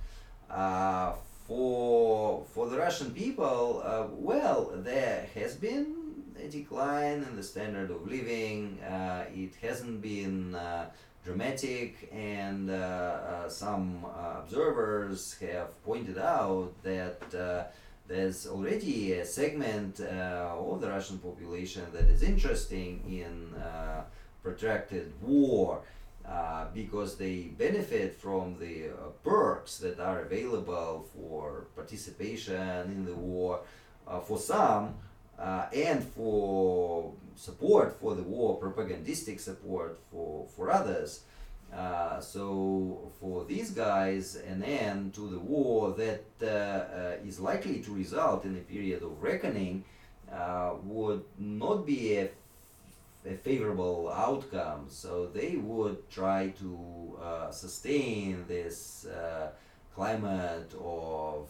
Uh, 0.51 1.13
for 1.47 2.45
for 2.55 2.69
the 2.69 2.79
Russian 2.79 3.11
people, 3.13 3.83
uh, 3.85 4.07
well, 4.13 4.71
there 4.77 5.27
has 5.35 5.57
been 5.57 5.87
a 6.39 6.49
decline 6.49 7.25
in 7.29 7.37
the 7.37 7.43
standard 7.43 7.91
of 7.91 8.07
living. 8.07 8.79
Uh, 8.81 9.25
it 9.35 9.55
hasn't 9.61 10.01
been 10.03 10.55
uh, 10.55 10.91
dramatic, 11.25 12.11
and 12.13 12.71
uh, 12.71 13.49
some 13.49 14.05
observers 14.39 15.37
have 15.41 15.83
pointed 15.85 16.19
out 16.19 16.71
that 16.83 17.21
there's 18.09 18.47
already 18.47 19.13
a 19.13 19.25
segment 19.25 20.01
uh, 20.01 20.55
of 20.59 20.81
the 20.81 20.89
Russian 20.89 21.19
population 21.19 21.85
that 21.93 22.05
is 22.05 22.23
interesting 22.23 23.03
in 23.09 23.61
uh, 23.61 24.03
protracted 24.43 25.13
war. 25.23 25.83
Uh, 26.25 26.67
because 26.73 27.17
they 27.17 27.51
benefit 27.59 28.15
from 28.15 28.57
the 28.61 28.91
perks 29.25 29.79
that 29.79 29.99
are 29.99 30.21
available 30.21 31.05
for 31.13 31.67
participation 31.75 32.83
in 32.93 33.05
the 33.05 33.15
war 33.15 33.59
for 34.25 34.39
some 34.39 34.95
and 35.37 36.05
for 36.05 37.13
support 37.35 37.99
for 38.01 38.15
the 38.15 38.23
war, 38.23 38.57
propagandistic 38.57 39.41
support 39.41 39.99
for, 40.13 40.47
for 40.55 40.71
others. 40.71 41.23
Uh, 41.77 42.21
so 42.21 43.11
for 43.19 43.45
these 43.45 43.71
guys, 43.71 44.37
an 44.37 44.63
end 44.63 45.15
to 45.15 45.29
the 45.29 45.39
war 45.39 45.93
that 45.93 46.25
uh, 46.43 46.47
uh, 46.47 47.27
is 47.27 47.41
likely 47.41 47.81
to 47.81 47.93
result 47.93 48.45
in 48.45 48.57
a 48.57 48.61
period 48.61 49.03
of 49.03 49.23
reckoning 49.23 49.83
uh, 50.31 50.75
would 50.85 51.25
not 51.39 51.87
be 51.87 52.17
a, 52.17 52.31
favorable 53.45 54.11
outcome. 54.13 54.87
So 54.89 55.31
they 55.33 55.55
would 55.55 56.11
try 56.11 56.53
to 56.59 57.19
uh, 57.23 57.51
sustain 57.53 58.45
this 58.49 59.07
climate 59.95 60.75
of 60.83 61.47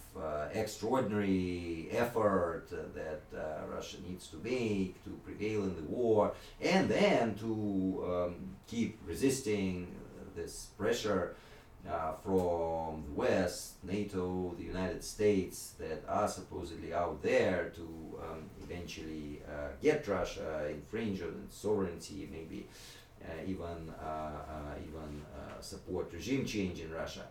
extraordinary 0.52 1.88
effort 1.92 2.66
that 2.94 3.22
Russia 3.70 3.96
needs 4.06 4.28
to 4.28 4.36
make 4.44 5.02
to 5.04 5.18
prevail 5.24 5.62
in 5.62 5.74
the 5.74 5.82
war, 5.84 6.34
and 6.60 6.90
then 6.90 7.36
to 7.36 8.04
um, 8.06 8.34
keep 8.66 8.98
resisting 9.06 9.88
this 10.34 10.68
pressure 10.78 11.34
uh, 11.88 12.12
from 12.24 13.02
the 13.06 13.12
West, 13.14 13.74
NATO, 13.82 14.54
the 14.56 14.64
United 14.64 15.02
States, 15.02 15.74
that 15.78 16.04
are 16.08 16.28
supposedly 16.28 16.94
out 16.94 17.22
there 17.22 17.72
to 17.74 17.82
um, 18.22 18.50
eventually 18.62 19.42
uh, 19.48 19.68
get 19.82 20.06
Russia, 20.06 20.68
infringe 20.70 21.22
on 21.22 21.42
its 21.44 21.56
sovereignty, 21.56 22.28
maybe 22.30 22.68
uh, 23.24 23.42
even 23.46 23.92
uh, 24.00 24.04
uh, 24.04 24.74
even 24.86 25.22
uh, 25.34 25.60
support 25.60 26.12
regime 26.12 26.44
change 26.44 26.80
in 26.80 26.90
Russia. 26.92 27.26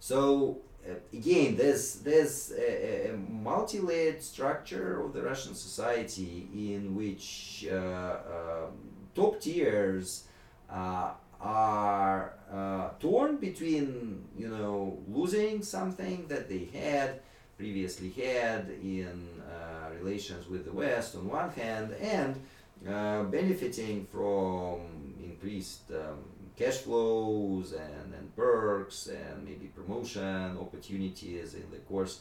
So 0.00 0.58
uh, 0.86 0.94
again, 1.12 1.56
there's 1.56 1.96
there's 2.00 2.52
a, 2.52 3.10
a 3.10 3.16
multi-layered 3.16 4.22
structure 4.22 5.00
of 5.00 5.14
the 5.14 5.22
Russian 5.22 5.54
society 5.54 6.48
in 6.54 6.94
which 6.94 7.66
uh, 7.70 7.76
um, 7.76 8.72
top 9.14 9.40
tiers 9.40 10.24
uh, 10.70 11.12
are 11.44 12.32
uh, 12.50 12.88
torn 12.98 13.36
between 13.36 14.24
you 14.36 14.48
know 14.48 14.98
losing 15.08 15.62
something 15.62 16.26
that 16.28 16.48
they 16.48 16.64
had 16.72 17.20
previously 17.58 18.10
had 18.10 18.68
in 18.82 19.28
uh, 19.40 19.90
relations 20.00 20.48
with 20.48 20.64
the 20.64 20.72
West 20.72 21.14
on 21.14 21.28
one 21.28 21.50
hand 21.50 21.92
and 22.00 22.40
uh, 22.88 23.22
benefiting 23.24 24.06
from 24.10 25.14
increased 25.22 25.90
um, 25.90 26.24
cash 26.56 26.78
flows 26.78 27.72
and, 27.72 28.14
and 28.14 28.34
perks 28.36 29.06
and 29.06 29.44
maybe 29.44 29.66
promotion 29.66 30.56
opportunities 30.58 31.54
in 31.54 31.70
the 31.70 31.78
course 31.88 32.20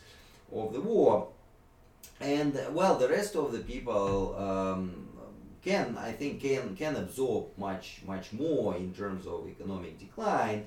of 0.54 0.74
the 0.74 0.82
war. 0.82 1.28
And 2.20 2.58
well, 2.72 2.96
the 2.98 3.10
rest 3.10 3.36
of 3.36 3.52
the 3.52 3.60
people 3.60 4.36
um, 4.38 5.10
can, 5.63 5.97
I 5.97 6.12
think, 6.12 6.41
can 6.41 6.76
can 6.76 6.95
absorb 6.95 7.58
much 7.58 8.02
much 8.06 8.34
more 8.34 8.76
in 8.76 8.93
terms 8.93 9.26
of 9.28 9.47
economic 9.47 9.99
decline. 9.99 10.65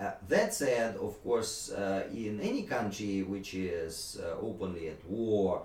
Uh, 0.00 0.10
that 0.28 0.52
said, 0.52 0.96
of 0.96 1.22
course, 1.22 1.70
uh, 1.70 2.02
in 2.12 2.40
any 2.40 2.62
country 2.62 3.22
which 3.22 3.54
is 3.54 4.20
uh, 4.20 4.34
openly 4.40 4.88
at 4.88 5.04
war, 5.08 5.62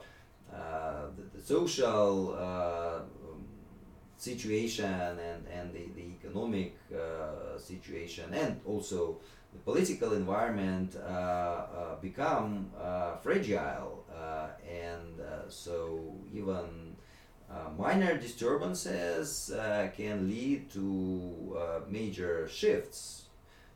uh, 0.54 1.06
the, 1.16 1.38
the 1.38 1.44
social 1.44 2.36
uh, 2.38 3.00
um, 3.00 3.46
situation 4.18 4.86
and, 4.86 5.46
and 5.48 5.74
the, 5.74 5.86
the 5.96 6.08
economic 6.20 6.76
uh, 6.94 7.58
situation 7.58 8.26
and 8.34 8.60
also 8.66 9.18
the 9.54 9.60
political 9.60 10.14
environment 10.14 10.96
become 12.02 12.70
fragile 13.22 14.04
and 14.68 15.22
so 15.48 16.16
even 16.34 16.89
uh, 17.52 17.70
minor 17.78 18.18
disturbances 18.18 19.52
uh, 19.52 19.90
can 19.96 20.28
lead 20.30 20.70
to 20.72 21.58
uh, 21.58 21.80
major 21.90 22.48
shifts. 22.48 23.24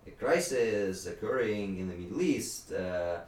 A 0.06 0.12
crisis 0.12 1.08
occurring 1.08 1.80
in 1.80 1.88
the 1.88 1.96
Middle 1.96 2.22
East 2.22 2.72
uh, 2.74 3.20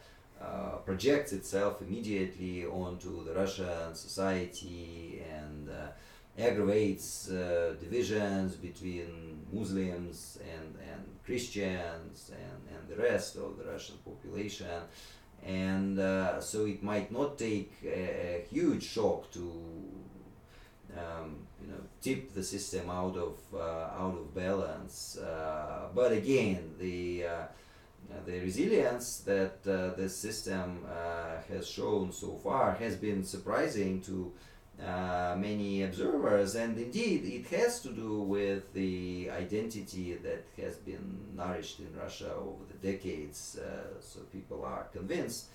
uh, 0.41 0.77
projects 0.85 1.31
itself 1.33 1.81
immediately 1.81 2.65
onto 2.65 3.23
the 3.23 3.33
Russian 3.33 3.95
society 3.95 5.23
and 5.33 5.69
uh, 5.69 5.87
aggravates 6.37 7.27
divisions 7.79 8.55
between 8.55 9.45
Muslims 9.51 10.37
and, 10.41 10.75
and 10.91 11.01
Christians 11.25 12.31
and, 12.31 12.77
and 12.77 12.89
the 12.89 13.01
rest 13.01 13.37
of 13.37 13.57
the 13.57 13.63
Russian 13.63 13.95
population. 14.03 14.67
And 15.43 15.99
uh, 15.99 16.41
so 16.41 16.65
it 16.65 16.83
might 16.83 17.11
not 17.11 17.37
take 17.37 17.71
a, 17.85 18.43
a 18.43 18.45
huge 18.51 18.83
shock 18.83 19.31
to 19.31 19.51
um, 20.97 21.47
you 21.61 21.67
know 21.67 21.81
tip 22.01 22.33
the 22.33 22.43
system 22.43 22.89
out 22.89 23.17
of 23.17 23.37
uh, 23.53 24.01
out 24.01 24.17
of 24.17 24.33
balance. 24.33 25.17
Uh, 25.17 25.87
but 25.93 26.11
again, 26.11 26.75
the 26.79 27.25
uh, 27.25 27.43
the 28.25 28.39
resilience 28.39 29.19
that 29.19 29.57
uh, 29.67 29.95
the 29.95 30.09
system 30.09 30.85
uh, 30.87 31.41
has 31.49 31.67
shown 31.67 32.11
so 32.11 32.39
far 32.43 32.73
has 32.75 32.95
been 32.95 33.23
surprising 33.23 34.01
to 34.01 34.31
many 35.37 35.83
observers, 35.83 36.55
and 36.55 36.77
indeed 36.77 37.23
it 37.25 37.47
has 37.47 37.81
to 37.81 37.89
do 37.89 38.21
with 38.21 38.73
the 38.73 39.29
identity 39.31 40.13
that 40.15 40.45
has 40.61 40.75
been 40.75 41.07
nourished 41.33 41.79
in 41.79 41.89
Russia 41.97 42.33
over 42.35 42.63
the 42.71 42.91
decades. 42.91 43.57
So 44.01 44.19
people 44.33 44.65
are 44.65 44.83
convinced 44.91 45.45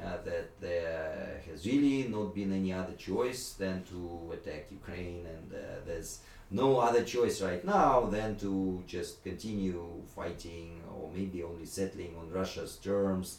uh, 0.00 0.16
that 0.24 0.60
there 0.60 1.40
has 1.48 1.66
really 1.66 2.08
not 2.08 2.34
been 2.34 2.52
any 2.52 2.72
other 2.72 2.94
choice 2.94 3.52
than 3.52 3.84
to 3.84 4.32
attack 4.32 4.66
Ukraine, 4.70 5.26
and 5.26 5.52
uh, 5.52 5.58
there's 5.86 6.20
no 6.50 6.78
other 6.78 7.02
choice 7.02 7.40
right 7.40 7.64
now 7.64 8.06
than 8.06 8.36
to 8.36 8.82
just 8.86 9.22
continue 9.22 9.84
fighting 10.14 10.82
or 10.94 11.10
maybe 11.14 11.42
only 11.42 11.66
settling 11.66 12.14
on 12.20 12.30
Russia's 12.30 12.76
terms 12.76 13.38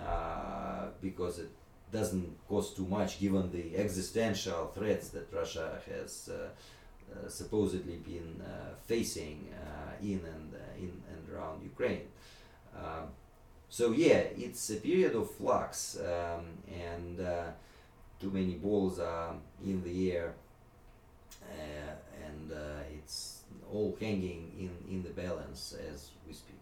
uh, 0.00 0.86
because 1.00 1.38
it 1.38 1.50
doesn't 1.90 2.36
cost 2.48 2.76
too 2.76 2.86
much 2.86 3.20
given 3.20 3.50
the 3.52 3.76
existential 3.76 4.70
threats 4.74 5.08
that 5.10 5.28
Russia 5.32 5.78
has 5.90 6.30
uh, 6.32 6.48
uh, 7.12 7.28
supposedly 7.28 7.96
been 7.96 8.40
uh, 8.40 8.74
facing 8.86 9.48
in 10.00 10.20
and 10.34 10.54
in 10.78 10.92
and 11.12 11.22
around 11.32 11.62
Ukraine. 11.62 12.08
Um, 12.76 13.08
so 13.72 13.92
yeah, 13.92 14.24
it's 14.36 14.68
a 14.68 14.76
period 14.76 15.14
of 15.14 15.30
flux, 15.30 15.96
um, 15.98 16.44
and 16.70 17.18
uh, 17.18 17.44
too 18.20 18.30
many 18.30 18.56
balls 18.56 18.98
are 18.98 19.34
in 19.64 19.82
the 19.82 20.12
air, 20.12 20.34
uh, 21.42 21.92
and 22.22 22.52
uh, 22.52 22.82
it's 22.92 23.44
all 23.72 23.96
hanging 23.98 24.52
in, 24.58 24.94
in 24.94 25.02
the 25.02 25.08
balance 25.08 25.74
as 25.90 26.10
we 26.28 26.34
speak. 26.34 26.58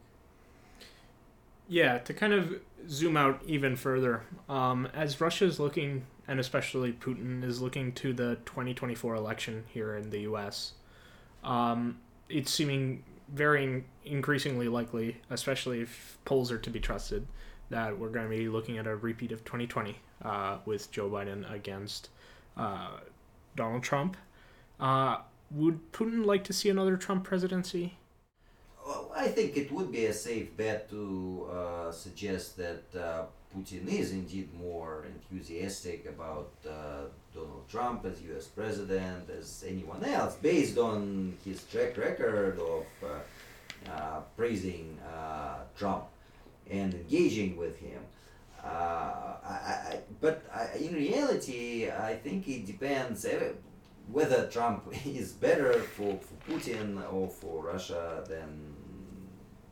Yeah, 1.69 1.99
to 1.99 2.15
kind 2.15 2.33
of 2.33 2.55
zoom 2.89 3.17
out 3.17 3.43
even 3.45 3.75
further, 3.75 4.23
um, 4.49 4.87
as 4.95 5.21
Russia 5.21 5.47
is 5.47 5.59
looking, 5.59 6.07
and 6.29 6.39
especially 6.39 6.93
Putin 6.93 7.43
is 7.43 7.61
looking 7.61 7.91
to 7.95 8.13
the 8.13 8.37
2024 8.47 9.17
election 9.17 9.65
here 9.67 9.97
in 9.97 10.11
the 10.11 10.21
U.S., 10.21 10.75
um, 11.43 11.99
it's 12.29 12.53
seeming 12.53 13.03
very 13.33 13.85
increasingly 14.05 14.69
likely, 14.69 15.21
especially 15.31 15.81
if 15.81 16.19
polls 16.25 16.51
are 16.51 16.59
to 16.59 16.71
be 16.71 16.81
trusted, 16.81 17.27
that 17.71 17.99
we're 17.99 18.09
going 18.09 18.29
to 18.29 18.37
be 18.37 18.49
looking 18.49 18.79
at 18.79 18.87
a 18.87 18.97
repeat 18.97 19.33
of 19.33 19.45
2020 19.45 19.97
uh, 20.25 20.59
with 20.65 20.91
Joe 20.91 21.09
Biden 21.09 21.51
against 21.53 22.09
uh, 22.57 22.99
Donald 23.57 23.83
Trump. 23.83 24.17
Uh, 24.79 25.19
would 25.51 25.93
Putin 25.93 26.25
like 26.25 26.45
to 26.45 26.53
see 26.53 26.69
another 26.69 26.97
Trump 26.97 27.25
presidency? 27.25 27.99
Well, 28.85 29.13
I 29.15 29.29
think 29.29 29.57
it 29.57 29.71
would 29.71 29.93
be 29.93 30.07
a 30.07 30.13
safe 30.13 30.57
bet 30.57 30.89
to 30.91 31.49
uh, 31.53 31.93
suggest 31.93 32.57
that 32.57 32.83
uh, 32.99 33.25
Putin 33.57 33.89
is 33.89 34.13
indeed 34.13 34.49
more 34.55 35.07
enthusiastic 35.07 36.07
about 36.07 36.53
uh, 36.65 37.07
Donald 37.35 37.69
Trump 37.69 38.05
as 38.05 38.23
US 38.23 38.47
president 38.47 39.29
as 39.29 39.65
anyone 39.67 40.05
else, 40.05 40.37
based 40.37 40.79
on 40.79 41.37
his 41.45 41.65
track 41.65 41.97
record 41.97 42.61
of 42.61 42.87
uh, 43.03 43.91
uh, 43.91 44.21
praising 44.37 44.99
uh, 45.01 45.65
Trump 45.77 46.05
and 46.71 46.95
engaging 46.95 47.57
with 47.57 47.77
him. 47.81 48.01
Uh, 48.63 48.69
I, 49.45 49.53
I, 49.53 50.01
but 50.21 50.45
I, 50.55 50.77
in 50.79 50.95
reality, 50.95 51.91
I 51.91 52.15
think 52.15 52.47
it 52.47 52.67
depends 52.67 53.27
whether 54.13 54.47
Trump 54.49 54.93
is 55.07 55.33
better 55.33 55.73
for, 55.73 56.19
for 56.19 56.53
Putin 56.53 57.03
or 57.13 57.29
for 57.29 57.65
Russia 57.65 58.23
than 58.29 58.75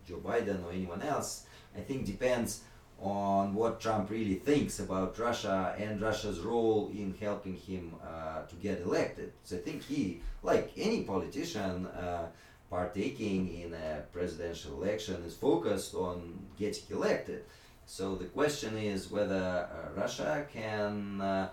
Joe 0.06 0.16
Biden 0.16 0.64
or 0.64 0.72
anyone 0.72 1.02
else. 1.02 1.44
I 1.76 1.80
think 1.80 2.06
depends 2.06 2.62
on 3.00 3.54
what 3.54 3.80
Trump 3.80 4.10
really 4.10 4.34
thinks 4.34 4.80
about 4.80 5.18
Russia 5.18 5.74
and 5.78 6.00
Russia's 6.00 6.40
role 6.40 6.90
in 6.92 7.14
helping 7.20 7.54
him 7.54 7.94
uh, 8.04 8.42
to 8.42 8.54
get 8.56 8.80
elected. 8.80 9.32
So 9.44 9.56
I 9.56 9.60
think 9.60 9.84
he, 9.84 10.20
like 10.42 10.72
any 10.76 11.02
politician, 11.02 11.86
uh, 11.86 12.26
partaking 12.70 13.62
in 13.62 13.72
a 13.72 14.02
presidential 14.12 14.82
election 14.82 15.22
is 15.26 15.34
focused 15.34 15.94
on 15.94 16.38
getting 16.58 16.84
elected. 16.90 17.44
So 17.86 18.16
the 18.16 18.26
question 18.26 18.76
is 18.76 19.10
whether 19.10 19.68
uh, 19.70 19.98
Russia 19.98 20.46
can 20.52 21.20
uh, 21.20 21.48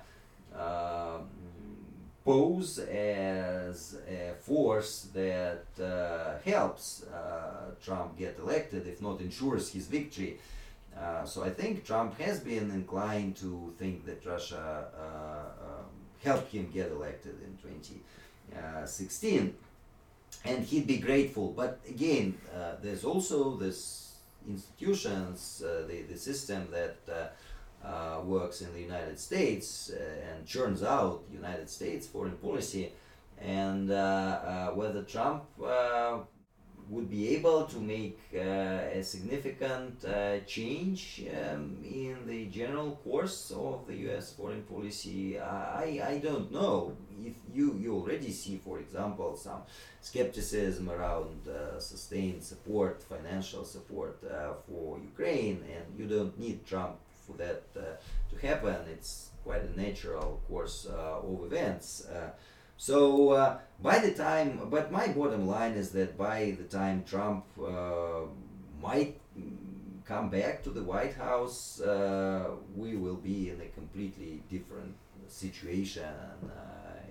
uh, 0.54 1.20
pose 2.26 2.80
as 2.80 3.98
a 4.10 4.34
force 4.42 5.08
that 5.14 5.66
uh, 5.80 6.40
helps 6.44 7.04
uh, 7.04 7.72
Trump 7.84 8.18
get 8.18 8.38
elected, 8.40 8.88
if 8.88 9.02
not 9.02 9.22
ensures 9.22 9.72
his 9.72 9.88
victory. 9.88 10.40
Uh, 11.00 11.26
so 11.26 11.44
I 11.44 11.50
think 11.50 11.84
Trump 11.86 12.18
has 12.20 12.40
been 12.40 12.72
inclined 12.72 13.36
to 13.38 13.74
think 13.78 14.06
that 14.06 14.26
Russia 14.26 14.88
um, 14.98 15.86
helped 16.24 16.52
him 16.54 16.72
get 16.72 16.92
elected 16.92 17.36
in 17.44 17.58
2016 17.62 19.56
and 20.46 20.64
he'd 20.66 20.88
be 20.88 20.98
grateful. 20.98 21.52
But 21.52 21.80
again, 21.88 22.38
uh, 22.56 22.74
there's 22.82 23.04
also 23.04 23.56
this 23.56 24.16
institutions, 24.48 25.64
uh, 25.66 25.88
the 25.88 26.04
the 26.04 26.18
system 26.18 26.68
that 26.72 26.98
uh, 27.10 27.88
uh, 27.88 28.22
works 28.22 28.62
in 28.62 28.74
the 28.74 28.82
United 28.82 29.20
States 29.20 29.92
and 30.30 30.46
churns 30.46 30.84
out 30.84 31.24
United 31.32 31.70
States 31.70 32.08
foreign 32.08 32.38
policy, 32.38 32.92
and 33.42 33.90
whether 34.76 35.04
Trump 35.04 35.44
would 36.90 37.10
be 37.10 37.36
able 37.36 37.66
to 37.66 37.78
make 37.80 38.20
uh, 38.36 39.00
a 39.00 39.02
significant 39.04 40.04
uh, 40.06 40.40
change 40.46 41.24
um, 41.30 41.78
in 41.84 42.18
the 42.28 42.46
general 42.46 43.00
course 43.04 43.52
of 43.52 43.88
the 43.88 43.96
U.S. 44.08 44.34
foreign 44.34 44.64
policy. 44.64 45.40
I, 45.40 46.02
I 46.08 46.22
don't 46.24 46.52
know. 46.52 46.96
If 47.24 47.34
you, 47.54 47.78
you 47.82 47.96
already 47.96 48.32
see, 48.32 48.60
for 48.64 48.80
example, 48.80 49.36
some 49.36 49.62
skepticism 50.02 50.90
around 50.90 51.48
uh, 51.48 51.80
sustained 51.80 52.44
support, 52.44 53.02
financial 53.02 53.64
support 53.64 54.24
for 54.68 55.00
Ukraine, 55.00 55.64
and 55.76 55.86
you 55.98 56.06
don't 56.08 56.38
need 56.40 56.66
Trump 56.66 56.98
for 57.26 57.34
that 57.38 57.74
to 57.74 58.48
happen. 58.48 58.76
It's 58.92 59.30
quite 59.44 59.64
a 59.64 59.80
natural 59.80 60.42
course 60.48 60.86
of 60.86 61.44
events. 61.46 62.06
So 62.78 63.32
uh, 63.32 63.58
by 63.82 64.00
the 64.00 64.12
time, 64.12 64.68
but 64.70 64.92
my 64.92 65.08
bottom 65.08 65.48
line 65.48 65.74
is 65.74 65.92
that 65.92 66.18
by 66.18 66.56
the 66.58 66.66
time 66.66 67.04
Trump 67.06 67.46
uh, 67.60 68.22
might 68.82 69.20
come 70.06 70.30
back 70.30 70.64
to 70.64 70.70
the 70.70 70.84
White 70.84 71.16
House, 71.16 71.82
uh, 71.82 72.52
we 72.76 72.96
will 72.96 73.16
be 73.16 73.50
in 73.50 73.62
a 73.62 73.68
completely 73.68 74.44
different 74.50 74.96
situation 75.28 76.04
uh, 76.04 76.50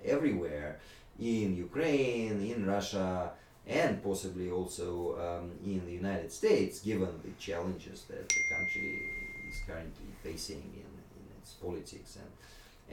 everywhere 0.04 0.78
in 1.18 1.56
Ukraine, 1.56 2.40
in 2.40 2.66
Russia, 2.66 3.32
and 3.66 4.02
possibly 4.02 4.50
also 4.50 5.16
um, 5.18 5.52
in 5.64 5.84
the 5.86 5.92
United 5.92 6.30
States, 6.30 6.80
given 6.80 7.08
the 7.24 7.32
challenges 7.38 8.04
that 8.10 8.28
the 8.28 8.42
country 8.54 9.00
is 9.48 9.56
currently 9.66 10.10
facing 10.22 10.62
in, 10.74 10.90
in 11.18 11.24
its 11.40 11.52
politics 11.52 12.16
and 12.16 12.30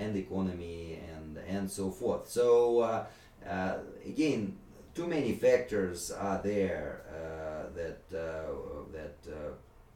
and 0.02 0.16
economy 0.16 1.00
and 1.14 1.38
and 1.56 1.70
so 1.70 1.92
forth. 1.92 2.30
So 2.30 2.80
uh, 2.80 3.06
uh, 3.48 3.78
again, 4.06 4.58
too 4.94 5.08
many 5.08 5.34
factors 5.34 6.12
are 6.12 6.42
there 6.42 7.02
uh, 7.10 7.64
that 7.80 8.10
that 8.98 9.18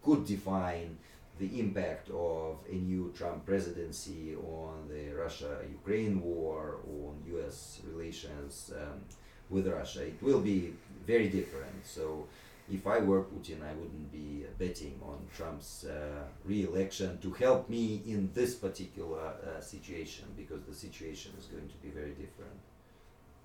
could 0.04 0.26
define 0.26 0.98
the 1.40 1.60
impact 1.60 2.10
of 2.12 2.60
a 2.72 2.76
new 2.76 3.12
Trump 3.18 3.46
presidency 3.46 4.36
on 4.36 4.88
the 4.88 5.12
Russia-Ukraine 5.14 6.22
war, 6.22 6.78
on 6.88 7.22
U.S. 7.34 7.82
relations 7.92 8.72
um, 8.82 9.02
with 9.50 9.68
Russia. 9.68 10.04
It 10.06 10.22
will 10.22 10.40
be 10.40 10.74
very 11.06 11.28
different. 11.28 11.86
So 11.86 12.28
if 12.72 12.88
I 12.88 13.00
were 13.00 13.24
Putin, 13.24 13.62
I 13.62 13.74
wouldn't 13.74 14.12
be 14.12 14.46
betting 14.58 15.00
on 15.04 15.20
Trump's 15.36 15.86
uh, 15.86 16.24
re-election 16.44 17.20
to 17.20 17.32
help 17.34 17.70
me 17.70 18.02
in 18.06 18.32
this 18.34 18.56
particular 18.56 19.20
uh, 19.20 19.62
situation 19.62 20.26
because 20.36 20.64
the 20.64 20.74
situation 20.74 21.34
is 21.38 21.46
going 21.46 21.68
to 21.68 21.76
be 21.76 21.90
very 21.90 22.12
different. 22.12 22.60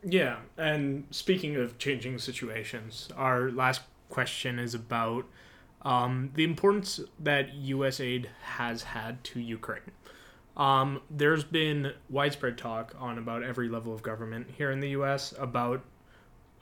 Yeah, 0.02 0.38
and 0.56 1.04
speaking 1.10 1.56
of 1.56 1.76
changing 1.76 2.18
situations, 2.18 3.10
our 3.16 3.50
last 3.50 3.82
question 4.08 4.58
is 4.58 4.74
about 4.74 5.26
um, 5.82 6.30
the 6.34 6.44
importance 6.44 7.00
that 7.18 7.52
U.S. 7.54 8.00
aid 8.00 8.30
has 8.42 8.82
had 8.82 9.22
to 9.24 9.40
Ukraine. 9.40 9.80
Um, 10.56 11.00
there's 11.10 11.44
been 11.44 11.92
widespread 12.08 12.58
talk 12.58 12.94
on 12.98 13.18
about 13.18 13.42
every 13.42 13.68
level 13.68 13.94
of 13.94 14.02
government 14.02 14.48
here 14.56 14.70
in 14.70 14.80
the 14.80 14.90
U.S. 14.90 15.34
about 15.38 15.82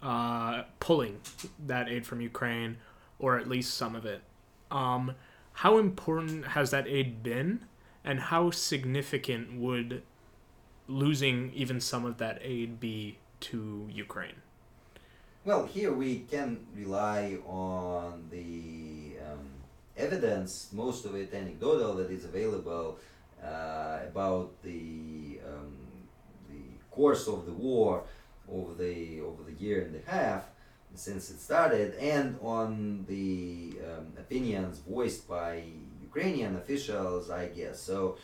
uh, 0.02 0.62
pulling 0.80 1.20
that 1.66 1.88
aid 1.88 2.06
from 2.06 2.20
Ukraine, 2.20 2.76
or 3.18 3.38
at 3.38 3.48
least 3.48 3.74
some 3.74 3.94
of 3.94 4.04
it. 4.04 4.22
Um, 4.70 5.14
how 5.54 5.78
important 5.78 6.48
has 6.48 6.70
that 6.70 6.86
aid 6.86 7.22
been, 7.22 7.64
and 8.04 8.20
how 8.20 8.50
significant 8.50 9.58
would 9.58 10.02
losing 10.86 11.52
even 11.52 11.80
some 11.80 12.04
of 12.04 12.18
that 12.18 12.38
aid 12.42 12.80
be 12.80 13.18
to 13.40 13.88
Ukraine? 13.92 14.42
Well, 15.44 15.66
here 15.66 15.92
we 15.92 16.20
can 16.30 16.66
rely 16.74 17.38
on 17.46 18.28
the 18.30 19.18
um, 19.26 19.48
evidence, 19.96 20.68
most 20.72 21.04
of 21.04 21.14
it 21.14 21.32
anecdotal, 21.32 21.94
that 21.96 22.10
is 22.10 22.24
available 22.24 22.98
uh, 23.42 24.00
about 24.06 24.50
the 24.62 25.40
um, 25.46 25.76
the 26.48 26.62
course 26.90 27.28
of 27.28 27.46
the 27.46 27.52
war 27.52 28.02
over 28.52 28.74
the 28.74 29.20
over 29.20 29.42
the 29.42 29.52
year 29.52 29.82
and 29.82 29.94
a 29.96 30.10
half 30.10 30.44
since 30.94 31.30
it 31.30 31.40
started, 31.40 31.94
and 31.94 32.36
on 32.42 33.04
the 33.08 33.74
um, 33.88 34.06
opinions 34.18 34.78
voiced 34.78 35.28
by 35.28 35.62
Ukrainian 36.02 36.56
officials, 36.56 37.30
I 37.30 37.46
guess. 37.48 37.80
So 37.80 38.16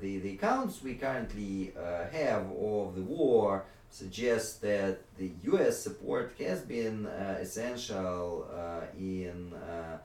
the, 0.00 0.18
the 0.18 0.32
accounts 0.34 0.82
we 0.82 0.94
currently 0.94 1.72
uh, 1.76 2.06
have 2.12 2.44
of 2.50 2.94
the 2.94 3.02
war 3.02 3.64
suggest 3.90 4.60
that 4.60 4.98
the 5.16 5.30
U.S. 5.44 5.78
support 5.82 6.34
has 6.38 6.60
been 6.60 7.06
uh, 7.06 7.38
essential 7.40 8.46
uh, 8.52 8.80
in 8.98 9.54
uh, 9.54 9.98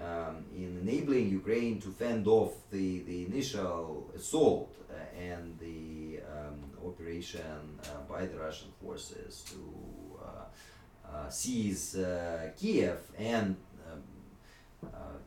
um, 0.00 0.44
in 0.54 0.76
enabling 0.82 1.30
Ukraine 1.30 1.80
to 1.80 1.88
fend 1.88 2.26
off 2.26 2.52
the, 2.72 2.88
the 3.10 3.26
initial 3.26 4.10
assault 4.16 4.74
uh, 4.90 4.94
and 5.32 5.56
the 5.60 5.93
operation 6.86 7.78
uh, 7.84 8.12
by 8.12 8.26
the 8.26 8.38
Russian 8.38 8.68
forces 8.82 9.44
to 9.50 9.58
seize 11.28 11.96
Kiev 12.58 12.98
and 13.16 13.56
um, 13.90 14.02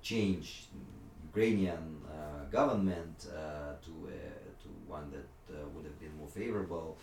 change 0.02 0.68
Ukrainian 1.30 2.02
government 2.52 3.20
to 3.86 3.94
to 4.62 4.70
one 4.88 5.08
that 5.16 5.30
would 5.74 5.86
have 5.86 6.00
been 6.00 6.16
more 6.18 6.28
favorable 6.28 6.98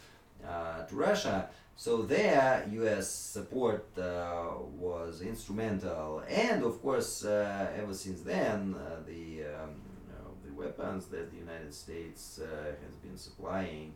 uh, 0.47 0.85
to 0.85 0.95
Russia. 0.95 1.49
So 1.77 2.03
there, 2.03 2.69
U.S. 2.73 3.09
support 3.09 3.87
uh, 3.99 4.47
was 4.79 5.23
instrumental, 5.23 6.23
and 6.29 6.63
of 6.63 6.81
course, 6.83 7.25
uh, 7.25 7.71
ever 7.77 7.95
since 7.95 8.21
then, 8.21 8.77
the 9.07 9.45
um, 9.45 9.75
you 10.07 10.13
know, 10.13 10.29
the 10.45 10.53
weapons 10.53 11.07
that 11.07 11.31
the 11.31 11.37
United 11.37 11.75
States 11.75 12.41
has 12.85 12.95
been 12.97 13.17
supplying. 13.17 13.95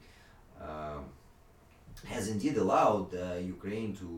Um, 0.61 1.05
has 2.07 2.29
indeed 2.29 2.57
allowed 2.57 3.13
Ukraine 3.43 3.97
to 3.97 4.09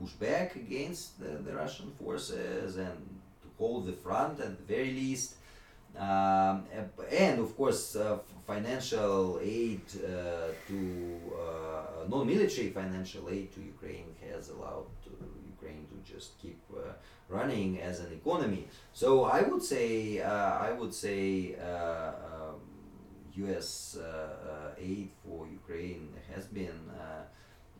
push 0.00 0.12
back 0.12 0.56
against 0.56 1.20
the, 1.20 1.38
the, 1.46 1.54
Russian 1.54 1.90
forces 1.92 2.76
and 2.76 2.98
to 3.42 3.48
hold 3.58 3.86
the 3.86 3.92
front 3.92 4.40
at 4.40 4.56
the 4.58 4.74
very 4.74 4.92
least. 4.92 5.36
Um, 5.96 6.64
and 7.10 7.38
of 7.40 7.56
course, 7.56 7.96
uh, 7.96 8.18
financial 8.46 9.40
aid 9.42 9.80
uh, 9.96 10.52
to 10.68 11.20
uh, 11.34 12.08
non-military 12.08 12.70
financial 12.70 13.30
aid 13.30 13.52
to 13.54 13.60
Ukraine 13.60 14.14
has 14.30 14.50
allowed 14.50 14.86
Ukraine 15.54 15.86
to 15.92 16.12
just 16.12 16.38
keep 16.40 16.60
running 17.28 17.80
as 17.80 18.00
an 18.00 18.12
economy. 18.12 18.68
So 18.92 19.24
I 19.24 19.40
would 19.42 19.62
say 19.62 20.22
I 20.22 20.72
would 20.72 20.94
say 20.94 21.56
U.S. 23.36 23.98
Um, 23.98 24.72
aid 24.78 25.10
for 25.22 25.46
Ukraine 25.46 26.12
has 26.34 26.46
been 26.46 26.80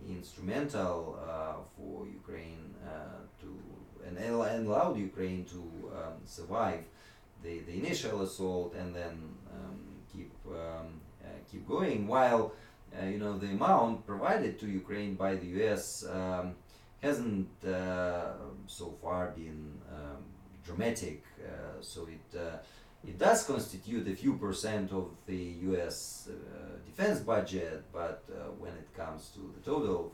instrumental 0.09 1.18
for 1.76 2.07
Ukraine 2.07 2.74
to 3.40 3.48
and, 4.07 4.18
and 4.18 4.66
allowed 4.66 4.96
Ukraine 4.96 5.44
to 5.46 5.90
um, 5.96 6.14
survive 6.24 6.84
the, 7.42 7.61
the 7.61 7.72
initial 7.72 8.22
assault 8.22 8.74
and 8.74 8.94
then 8.94 9.14
um, 9.52 9.78
keep 10.12 10.32
um, 10.46 11.00
uh, 11.22 11.28
keep 11.50 11.66
going 11.68 12.07
while 12.07 12.52
uh, 12.98 13.04
you 13.04 13.18
know 13.18 13.38
the 13.38 13.46
amount 13.46 14.07
provided 14.07 14.59
to 14.61 14.66
Ukraine 14.66 15.14
by 15.14 15.34
the 15.34 15.46
U.S. 15.59 16.04
Um, 16.11 16.54
hasn't 17.02 17.48
uh, 17.64 18.32
so 18.66 18.94
far 19.02 19.32
been 19.36 19.78
um, 19.92 20.22
dramatic 20.64 21.22
so 21.80 22.09
it 22.16 22.40
it 23.05 23.18
does 23.18 23.44
constitute 23.44 24.09
a 24.09 24.14
few 24.14 24.34
percent 24.34 24.92
of 24.92 25.11
the 25.26 25.36
U.S. 25.70 26.28
Uh, 26.30 26.76
defense 26.84 27.20
budget, 27.20 27.84
but 27.92 28.24
uh, 28.30 28.51
when 28.59 28.72
it 28.72 28.88
comes 28.97 29.28
to 29.34 29.40
the 29.57 29.70
total 29.70 30.12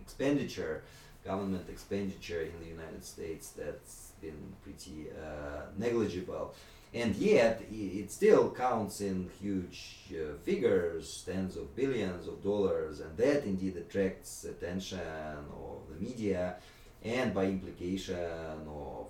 expenditure, 0.00 0.82
government 1.24 1.68
expenditure 1.68 2.42
in 2.42 2.58
the 2.60 2.66
United 2.66 3.04
States, 3.04 3.50
that's 3.50 4.12
been 4.20 4.54
pretty 4.62 5.08
uh, 5.10 5.62
negligible. 5.76 6.54
And 6.92 7.14
yet, 7.14 7.62
it 7.70 8.10
still 8.10 8.50
counts 8.50 9.00
in 9.00 9.30
huge 9.40 10.06
uh, 10.12 10.34
figures, 10.42 11.22
tens 11.24 11.56
of 11.56 11.76
billions 11.76 12.26
of 12.26 12.42
dollars, 12.42 12.98
and 13.00 13.16
that 13.16 13.44
indeed 13.44 13.76
attracts 13.76 14.44
attention 14.44 14.98
of 14.98 15.82
the 15.88 16.04
media 16.04 16.56
and 17.04 17.32
by 17.32 17.44
implication 17.44 18.16
of 18.68 19.08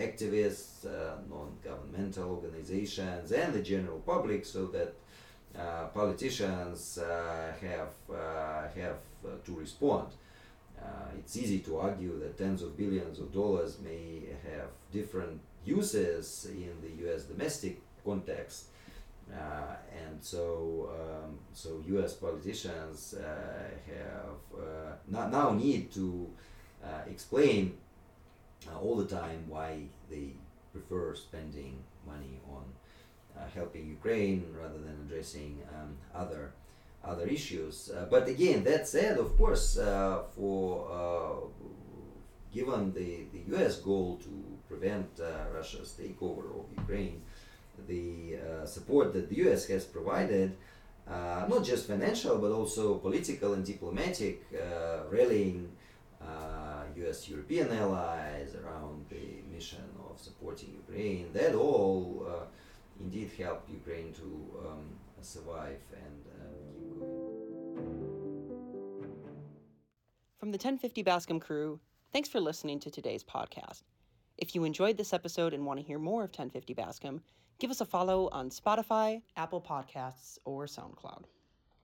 activists, 0.00 0.86
uh, 0.86 1.16
non-governmental 1.28 2.30
organizations, 2.30 3.32
and 3.32 3.52
the 3.54 3.62
general 3.62 4.00
public, 4.00 4.44
so 4.44 4.66
that 4.66 4.94
uh, 5.58 5.86
politicians 5.88 6.98
uh, 6.98 7.52
have 7.60 7.90
have 8.74 8.98
to 9.44 9.54
respond. 9.54 10.08
It's 11.18 11.36
easy 11.36 11.60
to 11.60 11.78
argue 11.78 12.18
that 12.20 12.36
tens 12.36 12.62
of 12.62 12.76
billions 12.76 13.20
of 13.20 13.32
dollars 13.32 13.78
may 13.78 14.22
have 14.50 14.68
different 14.90 15.40
uses 15.64 16.48
in 16.50 16.72
the 16.82 17.04
U.S. 17.04 17.22
domestic 17.24 17.80
context, 18.04 18.64
uh, 19.32 19.76
and 20.04 20.18
so 20.20 20.90
um, 20.98 21.38
so 21.52 21.82
U.S. 21.88 22.14
politicians 22.14 23.14
uh, 23.14 23.22
have 23.86 24.60
uh, 24.60 25.28
now 25.28 25.52
need 25.52 25.92
to 25.92 26.28
uh, 28.68 28.78
all 28.78 28.96
the 28.96 29.06
time 29.06 29.44
why 29.48 29.82
they 30.10 30.30
prefer 30.72 31.14
spending 31.14 31.78
money 32.06 32.40
on 32.50 32.64
helping 33.54 33.88
Ukraine 33.88 34.44
rather 34.58 34.78
than 34.78 34.96
addressing 35.04 35.58
um, 35.74 35.96
other 36.14 36.52
other 37.04 37.26
issues. 37.26 37.90
Uh, 37.90 38.06
but 38.08 38.28
again, 38.28 38.62
that 38.64 38.86
said, 38.86 39.18
of 39.18 39.36
course, 39.36 39.76
uh, 39.76 40.22
for 40.36 40.86
uh, 40.90 41.66
given 42.54 42.92
the, 42.92 43.24
the 43.32 43.56
U.S. 43.56 43.76
goal 43.78 44.20
to 44.22 44.30
prevent 44.68 45.08
Russia's 45.52 45.96
takeover 46.00 46.46
of 46.58 46.64
Ukraine, 46.76 47.22
the 47.88 48.36
support 48.66 49.12
that 49.14 49.28
the 49.28 49.36
U.S. 49.44 49.66
has 49.66 49.84
provided, 49.84 50.54
not 51.08 51.64
just 51.64 51.86
financial 51.86 52.38
but 52.38 52.52
also 52.52 52.94
political 52.94 53.54
and 53.54 53.64
diplomatic, 53.64 54.44
rallying 55.10 55.70
U.S. 57.02 57.28
European 57.28 57.70
allies 57.72 58.54
around 58.54 59.06
the 59.08 59.42
mission 59.54 59.88
of 60.08 60.18
supporting 60.18 60.70
Ukraine, 60.86 61.32
that 61.32 61.54
all 61.54 62.26
indeed 63.00 63.30
helped 63.38 63.68
Ukraine 63.70 64.12
to 64.14 64.28
um, 64.66 64.84
survive 65.20 65.80
and 66.04 66.24
keep 66.78 66.98
going. 66.98 68.12
from 70.42 70.50
the 70.50 70.56
1050 70.56 71.04
Bascom 71.04 71.38
crew, 71.38 71.78
thanks 72.12 72.28
for 72.28 72.40
listening 72.40 72.80
to 72.80 72.90
today's 72.90 73.22
podcast. 73.22 73.82
If 74.36 74.56
you 74.56 74.64
enjoyed 74.64 74.96
this 74.96 75.12
episode 75.12 75.54
and 75.54 75.64
want 75.64 75.78
to 75.78 75.86
hear 75.86 76.00
more 76.00 76.24
of 76.24 76.30
1050 76.30 76.74
Bascom, 76.74 77.22
give 77.60 77.70
us 77.70 77.80
a 77.80 77.84
follow 77.84 78.28
on 78.32 78.50
Spotify, 78.50 79.22
Apple 79.36 79.60
Podcasts, 79.60 80.38
or 80.44 80.66
SoundCloud. 80.66 81.26